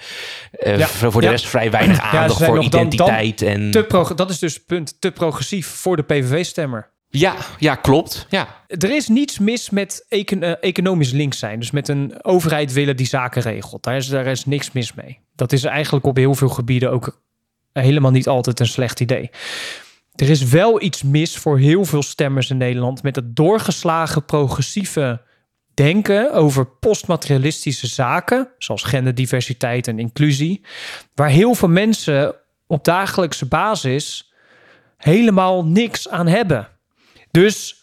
eh, 0.51 0.85
voor 0.85 1.21
de 1.21 1.29
rest 1.29 1.47
vrij 1.47 1.71
weinig 1.71 1.95
ze 2.01 2.01
aandacht 2.01 2.43
voor 2.43 2.55
nog 2.55 2.67
dan- 2.69 2.89
dan 2.89 2.93
identiteit. 2.93 3.41
en, 3.41 3.71
Te 3.71 3.83
pro- 3.83 4.15
dat 4.15 4.29
is 4.29 4.39
dus 4.39 4.53
het 4.53 4.65
punt. 4.65 4.95
Te 5.01 5.11
progressief 5.11 5.67
voor 5.67 5.95
de 5.95 6.03
PVV-stemmer. 6.03 6.89
ja, 7.09 7.35
ja, 7.59 7.75
klopt. 7.75 8.25
Ja. 8.29 8.47
Er 8.67 8.95
is 8.95 9.07
niets 9.07 9.39
mis 9.39 9.69
met 9.69 10.05
econ- 10.09 10.43
eh, 10.43 10.51
economisch 10.61 11.11
links 11.11 11.39
zijn. 11.39 11.59
Dus 11.59 11.71
met 11.71 11.87
een 11.87 12.13
overheid 12.21 12.73
willen 12.73 12.95
die 12.97 13.05
zaken 13.07 13.41
regelt. 13.41 13.83
Daar 13.83 13.95
is, 13.95 14.07
daar 14.07 14.25
is 14.25 14.45
niks 14.45 14.71
mis 14.71 14.93
mee. 14.93 15.19
Dat 15.35 15.51
is 15.51 15.63
eigenlijk 15.63 16.05
op 16.05 16.15
heel 16.17 16.35
veel 16.35 16.49
gebieden 16.49 16.91
ook 16.91 17.21
helemaal 17.73 18.11
niet 18.11 18.27
altijd 18.27 18.59
een 18.59 18.67
slecht 18.67 18.99
idee. 18.99 19.29
Er 20.15 20.29
is 20.29 20.43
wel 20.43 20.81
iets 20.81 21.03
mis 21.03 21.37
voor 21.37 21.59
heel 21.59 21.85
veel 21.85 22.03
stemmers 22.03 22.49
in 22.49 22.57
Nederland 22.57 23.03
met 23.03 23.15
het 23.15 23.35
doorgeslagen 23.35 24.25
progressieve 24.25 25.21
denken 25.73 26.33
over 26.33 26.65
postmaterialistische 26.65 27.87
zaken, 27.87 28.49
zoals 28.57 28.83
genderdiversiteit 28.83 29.87
en 29.87 29.99
inclusie, 29.99 30.61
waar 31.15 31.29
heel 31.29 31.53
veel 31.53 31.69
mensen 31.69 32.35
op 32.67 32.83
dagelijkse 32.83 33.45
basis 33.45 34.33
helemaal 34.97 35.65
niks 35.65 36.09
aan 36.09 36.27
hebben. 36.27 36.67
Dus 37.31 37.75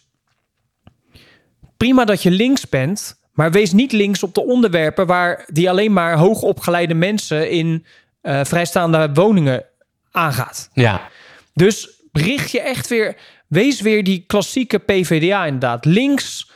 prima 1.76 2.04
dat 2.04 2.22
je 2.22 2.30
links 2.30 2.68
bent, 2.68 3.20
maar 3.32 3.50
wees 3.50 3.72
niet 3.72 3.92
links 3.92 4.22
op 4.22 4.34
de 4.34 4.44
onderwerpen 4.44 5.06
waar 5.06 5.48
die 5.52 5.70
alleen 5.70 5.92
maar 5.92 6.16
hoogopgeleide 6.16 6.94
mensen 6.94 7.50
in 7.50 7.86
eh, 8.20 8.44
vrijstaande 8.44 9.10
woningen 9.14 9.64
aangaat. 10.10 10.70
ja. 10.72 11.08
Dus 11.54 11.88
richt 12.12 12.50
je 12.50 12.60
echt 12.60 12.88
weer, 12.88 13.16
wees 13.46 13.80
weer 13.80 14.04
die 14.04 14.24
klassieke 14.26 14.78
PVDA 14.78 15.44
inderdaad. 15.44 15.84
Links 15.84 16.50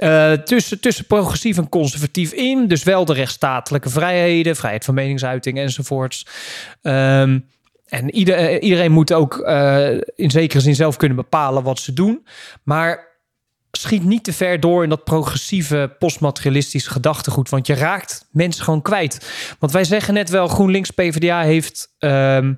eh, 0.00 0.32
tussen, 0.32 0.80
tussen 0.80 1.06
progressief 1.06 1.56
en 1.56 1.68
conservatief 1.68 2.32
in. 2.32 2.68
Dus 2.68 2.82
wel 2.82 3.04
de 3.04 3.12
rechtsstatelijke 3.12 3.90
vrijheden, 3.90 4.56
vrijheid 4.56 4.84
van 4.84 4.94
meningsuiting 4.94 5.58
enzovoorts. 5.58 6.26
Ehm, 6.82 7.38
en 7.86 8.10
ieder, 8.14 8.34
eh, 8.34 8.62
iedereen 8.62 8.92
moet 8.92 9.12
ook 9.12 9.38
eh, 9.38 9.90
in 10.14 10.30
zekere 10.30 10.60
zin 10.60 10.74
zelf 10.74 10.96
kunnen 10.96 11.16
bepalen 11.16 11.62
wat 11.62 11.78
ze 11.78 11.92
doen. 11.92 12.26
Maar 12.62 13.08
schiet 13.70 14.04
niet 14.04 14.24
te 14.24 14.32
ver 14.32 14.60
door 14.60 14.82
in 14.82 14.88
dat 14.88 15.04
progressieve 15.04 15.96
postmaterialistische 15.98 16.90
gedachtegoed. 16.90 17.48
Want 17.48 17.66
je 17.66 17.74
raakt 17.74 18.26
mensen 18.30 18.64
gewoon 18.64 18.82
kwijt. 18.82 19.30
Want 19.58 19.72
wij 19.72 19.84
zeggen 19.84 20.14
net 20.14 20.30
wel, 20.30 20.48
GroenLinks 20.48 20.90
PvdA 20.90 21.42
heeft 21.42 21.94
ehm, 21.98 22.52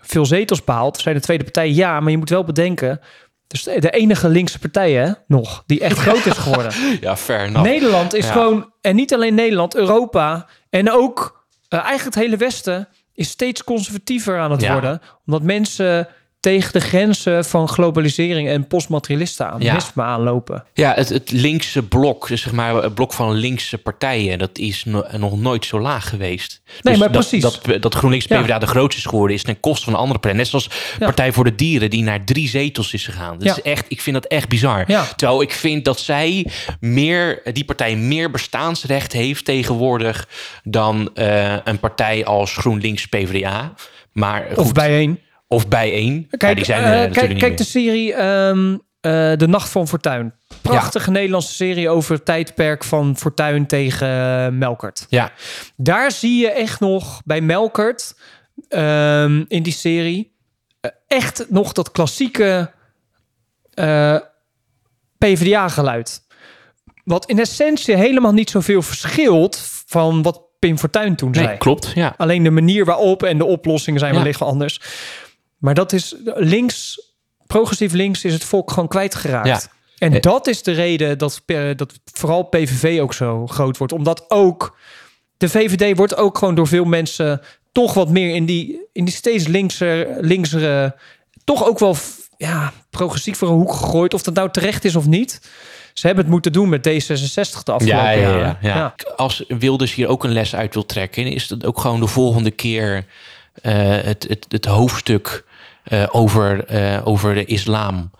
veel 0.00 0.26
zetels 0.26 0.64
behaald. 0.64 0.96
We 0.96 1.02
zijn 1.02 1.14
de 1.14 1.20
tweede 1.20 1.44
partij, 1.44 1.70
ja. 1.70 2.00
Maar 2.00 2.10
je 2.10 2.18
moet 2.18 2.30
wel 2.30 2.44
bedenken... 2.44 3.00
Dus 3.46 3.62
de 3.62 3.90
enige 3.90 4.28
linkse 4.28 4.58
partij 4.58 4.92
hè, 4.92 5.12
nog, 5.26 5.62
die 5.66 5.80
echt 5.80 5.98
groot 6.08 6.26
is 6.26 6.36
geworden. 6.36 6.72
ja, 7.00 7.16
fair 7.16 7.40
enough. 7.40 7.62
Nederland 7.68 8.14
is 8.14 8.26
Ja. 8.26 8.32
gewoon, 8.32 8.72
en 8.80 8.96
niet 8.96 9.14
alleen 9.14 9.34
Nederland, 9.34 9.76
Europa 9.76 10.46
en 10.70 10.90
ook 10.92 11.44
eh, 11.68 11.78
eigenlijk 11.78 12.14
het 12.14 12.24
hele 12.24 12.36
Westen 12.36 12.88
is 13.14 13.28
steeds 13.28 13.64
conservatiever 13.64 14.38
aan 14.38 14.50
het 14.50 14.60
Ja. 14.60 14.72
worden. 14.72 15.00
Omdat 15.26 15.42
mensen 15.42 16.08
tegen 16.40 16.72
de 16.72 16.80
grenzen 16.80 17.44
van 17.44 17.68
globalisering 17.68 18.48
en 18.48 18.66
postmaterialisme 18.66 20.02
aanlopen. 20.02 20.64
Ja, 20.74 20.92
het, 20.94 21.08
het 21.08 21.30
linkse 21.30 21.82
blok, 21.82 22.28
dus 22.28 22.42
zeg 22.42 22.52
maar 22.52 22.74
het 22.74 22.94
blok 22.94 23.12
van 23.12 23.32
linkse 23.34 23.78
partijen, 23.78 24.38
dat 24.38 24.58
is 24.58 24.84
no- 24.84 25.04
nog 25.16 25.40
nooit 25.40 25.64
zo 25.64 25.80
laag 25.80 26.08
geweest. 26.08 26.60
Nee, 26.66 26.76
Dus 26.82 26.98
maar 27.02 27.12
dat, 27.12 27.28
precies. 27.28 27.42
Dat, 27.42 27.82
dat 27.82 27.94
GroenLinks 27.94 28.26
Ja. 28.26 28.40
PvdA 28.42 28.58
de 28.58 28.66
grootste 28.66 29.00
is 29.00 29.06
geworden, 29.06 29.36
is 29.36 29.42
ten 29.42 29.60
koste 29.60 29.84
van 29.84 29.94
andere 29.94 30.18
partij. 30.18 30.32
Net 30.38 30.46
zoals 30.48 30.68
Ja. 30.98 31.04
Partij 31.06 31.32
voor 31.32 31.44
de 31.44 31.54
Dieren, 31.54 31.90
die 31.90 32.02
naar 32.02 32.24
drie 32.24 32.48
zetels 32.48 32.92
is 32.92 33.04
gegaan. 33.04 33.38
Dat 33.38 33.42
Ja. 33.46 33.52
is 33.56 33.62
echt, 33.62 33.84
ik 33.88 34.00
vind 34.00 34.14
dat 34.22 34.26
echt 34.26 34.48
bizar. 34.48 34.84
Ja. 34.86 35.04
Terwijl 35.16 35.42
ik 35.42 35.52
vind 35.52 35.84
dat 35.84 36.00
zij 36.00 36.46
meer, 36.80 37.40
die 37.52 37.64
partij 37.64 37.96
meer 37.96 38.30
bestaansrecht 38.30 39.12
heeft 39.12 39.44
tegenwoordig 39.44 40.28
dan 40.62 41.10
eh, 41.14 41.54
een 41.64 41.78
partij 41.78 42.24
als 42.24 42.56
GroenLinks 42.56 43.06
PvdA. 43.06 43.72
Maar 44.12 44.46
Of 44.54 44.64
goed, 44.64 44.72
bijeen. 44.74 45.18
Of 45.52 45.68
bijeen. 45.68 46.26
Ja, 46.30 46.36
Kijk, 46.36 46.56
die 46.56 46.64
zijn 46.64 46.82
eh, 46.82 46.86
er 46.88 46.92
natuurlijk 46.92 47.14
kijk, 47.16 47.28
niet 47.32 47.38
kijk 47.42 47.56
de 47.56 47.64
serie 47.64 48.14
ehm, 48.14 48.72
eh, 49.00 49.36
De 49.36 49.46
Nacht 49.48 49.68
van 49.68 49.88
Fortuin. 49.88 50.34
Prachtige 50.62 51.10
Nederlandse 51.10 51.54
serie 51.54 51.88
over 51.88 52.14
het 52.14 52.24
tijdperk 52.24 52.84
van 52.84 53.16
Fortuin 53.16 53.66
tegen 53.66 54.08
eh, 54.08 54.48
Melkert. 54.48 55.06
Ja, 55.08 55.32
Daar 55.76 56.12
zie 56.12 56.40
je 56.40 56.50
echt 56.50 56.80
nog 56.80 57.22
bij 57.24 57.40
Melkert 57.40 58.14
ehm, 58.68 59.44
in 59.48 59.62
die 59.62 59.72
serie 59.72 60.36
eh, 60.80 60.90
echt 61.08 61.46
nog 61.48 61.72
dat 61.72 61.90
klassieke 61.90 62.70
eh, 63.74 64.16
PvdA-geluid. 65.18 66.22
Wat 67.04 67.26
in 67.26 67.38
essentie 67.38 67.96
helemaal 67.96 68.32
niet 68.32 68.50
zoveel 68.50 68.82
verschilt 68.82 69.56
van 69.86 70.22
wat 70.22 70.42
Pim 70.58 70.78
Fortuyn 70.78 71.16
toen 71.16 71.30
nee, 71.30 71.44
zei. 71.44 71.58
klopt. 71.58 71.92
Ja. 71.94 72.14
Alleen 72.16 72.42
de 72.42 72.50
manier 72.50 72.84
waarop 72.84 73.22
en 73.22 73.38
de 73.38 73.44
oplossingen 73.44 74.00
zijn 74.00 74.12
Ja. 74.12 74.18
wellicht 74.18 74.40
wel 74.40 74.48
anders. 74.48 74.80
Maar 75.60 75.74
dat 75.74 75.92
is 75.92 76.14
links, 76.34 77.00
progressief 77.46 77.92
links 77.92 78.24
is 78.24 78.32
het 78.32 78.44
volk 78.44 78.70
gewoon 78.70 78.88
kwijtgeraakt. 78.88 79.46
Ja. 79.46 79.60
En 79.98 80.12
Eh. 80.12 80.20
dat 80.20 80.46
is 80.46 80.62
de 80.62 80.72
reden 80.72 81.18
dat, 81.18 81.42
dat 81.76 81.92
vooral 82.12 82.42
PVV 82.42 83.00
ook 83.00 83.14
zo 83.14 83.46
groot 83.46 83.76
wordt. 83.76 83.92
Omdat 83.92 84.24
ook 84.28 84.76
de 85.36 85.48
VVD 85.48 85.96
wordt 85.96 86.16
ook 86.16 86.38
gewoon 86.38 86.54
door 86.54 86.66
veel 86.66 86.84
mensen 86.84 87.40
toch 87.72 87.94
wat 87.94 88.08
meer 88.08 88.34
in 88.34 88.46
die, 88.46 88.80
in 88.92 89.04
die 89.04 89.14
steeds 89.14 89.46
linkser, 89.46 90.06
linksere, 90.20 90.96
toch 91.44 91.66
ook 91.66 91.78
wel 91.78 91.96
ja, 92.36 92.72
progressief 92.90 93.38
voor 93.38 93.48
een 93.48 93.54
hoek 93.54 93.72
gegooid. 93.72 94.14
Of 94.14 94.22
dat 94.22 94.34
nou 94.34 94.50
terecht 94.50 94.84
is 94.84 94.96
of 94.96 95.06
niet. 95.06 95.40
Ze 95.92 96.06
hebben 96.06 96.24
het 96.24 96.32
moeten 96.32 96.52
doen 96.52 96.68
met 96.68 96.88
D66 96.88 97.62
de 97.62 97.72
afgelopen 97.72 97.86
Ja, 97.86 98.10
ja, 98.10 98.58
ja. 98.60 98.94
Als 99.16 99.44
Wilders 99.48 99.94
hier 99.94 100.08
ook 100.08 100.24
een 100.24 100.32
les 100.32 100.54
uit 100.54 100.74
wil 100.74 100.86
trekken, 100.86 101.26
is 101.26 101.48
dat 101.48 101.64
ook 101.64 101.80
gewoon 101.80 102.00
de 102.00 102.06
volgende 102.06 102.50
keer 102.50 103.04
eh, 103.62 103.72
het, 103.88 104.26
het, 104.28 104.46
het 104.48 104.64
hoofdstuk 104.64 105.44
eh, 105.90 106.06
over, 106.10 106.64
eh, 106.64 107.06
over 107.06 107.34
de 107.34 107.44
islam. 107.44 108.10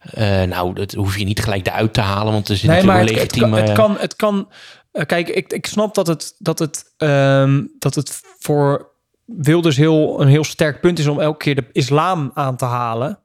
Eh, 0.00 0.42
nou, 0.42 0.74
dat 0.74 0.92
hoef 0.92 1.18
je 1.18 1.24
niet 1.24 1.42
gelijk 1.42 1.66
eruit 1.66 1.92
te 1.92 2.00
halen, 2.00 2.32
want 2.32 2.48
er 2.48 2.56
zit 2.56 2.70
Nee, 2.70 2.82
maar 2.82 2.98
natuurlijk 2.98 3.32
het, 3.32 3.42
een 3.42 3.52
het, 3.52 3.72
kan, 3.72 3.90
legitieme... 3.92 4.00
het 4.00 4.16
kan... 4.16 4.46
Het 4.46 4.52
kan 4.92 5.06
kijk, 5.06 5.28
ik, 5.28 5.52
ik 5.52 5.66
snap 5.66 5.94
dat 5.94 6.06
het, 6.06 6.34
dat, 6.38 6.58
het, 6.58 6.94
ehm, 6.96 7.62
dat 7.78 7.94
het 7.94 8.20
voor 8.38 8.90
Wilders 9.24 9.76
heel, 9.76 10.20
een 10.20 10.28
heel 10.28 10.44
sterk 10.44 10.80
punt 10.80 10.98
is 10.98 11.06
om 11.06 11.20
elke 11.20 11.38
keer 11.38 11.54
de 11.54 11.68
islam 11.72 12.30
aan 12.34 12.56
te 12.56 12.64
halen. 12.64 13.18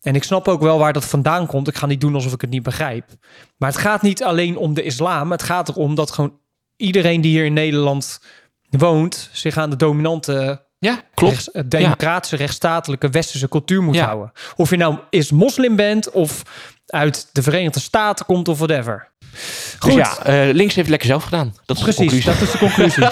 En 0.00 0.14
ik 0.14 0.24
snap 0.24 0.48
ook 0.48 0.60
wel 0.60 0.78
waar 0.78 0.92
dat 0.92 1.04
vandaan 1.04 1.46
komt. 1.46 1.68
Ik 1.68 1.76
ga 1.76 1.86
niet 1.86 2.00
doen 2.00 2.14
alsof 2.14 2.32
ik 2.32 2.40
het 2.40 2.50
niet 2.50 2.62
begrijp. 2.62 3.04
Maar 3.56 3.70
het 3.70 3.80
gaat 3.80 4.02
niet 4.02 4.24
alleen 4.24 4.56
om 4.56 4.74
de 4.74 4.82
islam. 4.82 5.30
Het 5.30 5.42
gaat 5.42 5.68
erom 5.68 5.94
dat 5.94 6.10
gewoon 6.10 6.38
iedereen 6.76 7.20
die 7.20 7.30
hier 7.30 7.44
in 7.44 7.52
Nederland 7.52 8.20
woont... 8.70 9.30
zich 9.32 9.56
aan 9.56 9.70
de 9.70 9.76
dominante 9.76 10.66
Ja, 10.78 11.00
klopt. 11.14 11.32
rechts- 11.34 11.50
eh, 11.50 11.62
democratische, 11.66 12.36
rechtsstatelijke, 12.36 13.08
westerse 13.08 13.48
cultuur 13.48 13.82
moet 13.82 13.94
Ja. 13.94 14.04
houden. 14.06 14.32
Of 14.56 14.70
je 14.70 14.76
nou 14.76 14.98
is 15.10 15.30
moslim 15.30 15.76
bent 15.76 16.10
of 16.10 16.42
uit 16.86 17.28
de 17.32 17.42
Verenigde 17.42 17.80
Staten 17.80 18.26
komt 18.26 18.48
of 18.48 18.58
whatever. 18.58 19.08
Goed, 19.78 19.94
Dus 19.94 19.94
ja, 19.94 20.24
eh, 20.24 20.54
links 20.54 20.74
heeft 20.74 20.88
lekker 20.88 21.08
zelf 21.08 21.24
gedaan. 21.24 21.54
Dat 21.66 21.76
is 21.76 21.82
de 21.84 21.92
precies. 21.92 22.24
conclusie. 22.24 22.32
Dat 22.32 22.40
is 22.40 22.50
de 22.50 22.58
conclusie. 22.58 23.06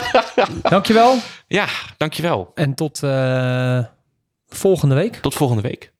Dankjewel 0.70 1.16
Ja, 1.46 1.66
dankjewel. 1.96 2.50
en 2.54 2.74
tot 2.74 3.02
eh, 3.02 3.78
volgende 4.48 4.94
week. 4.94 5.16
Tot 5.16 5.34
volgende 5.34 5.62
week. 5.62 5.92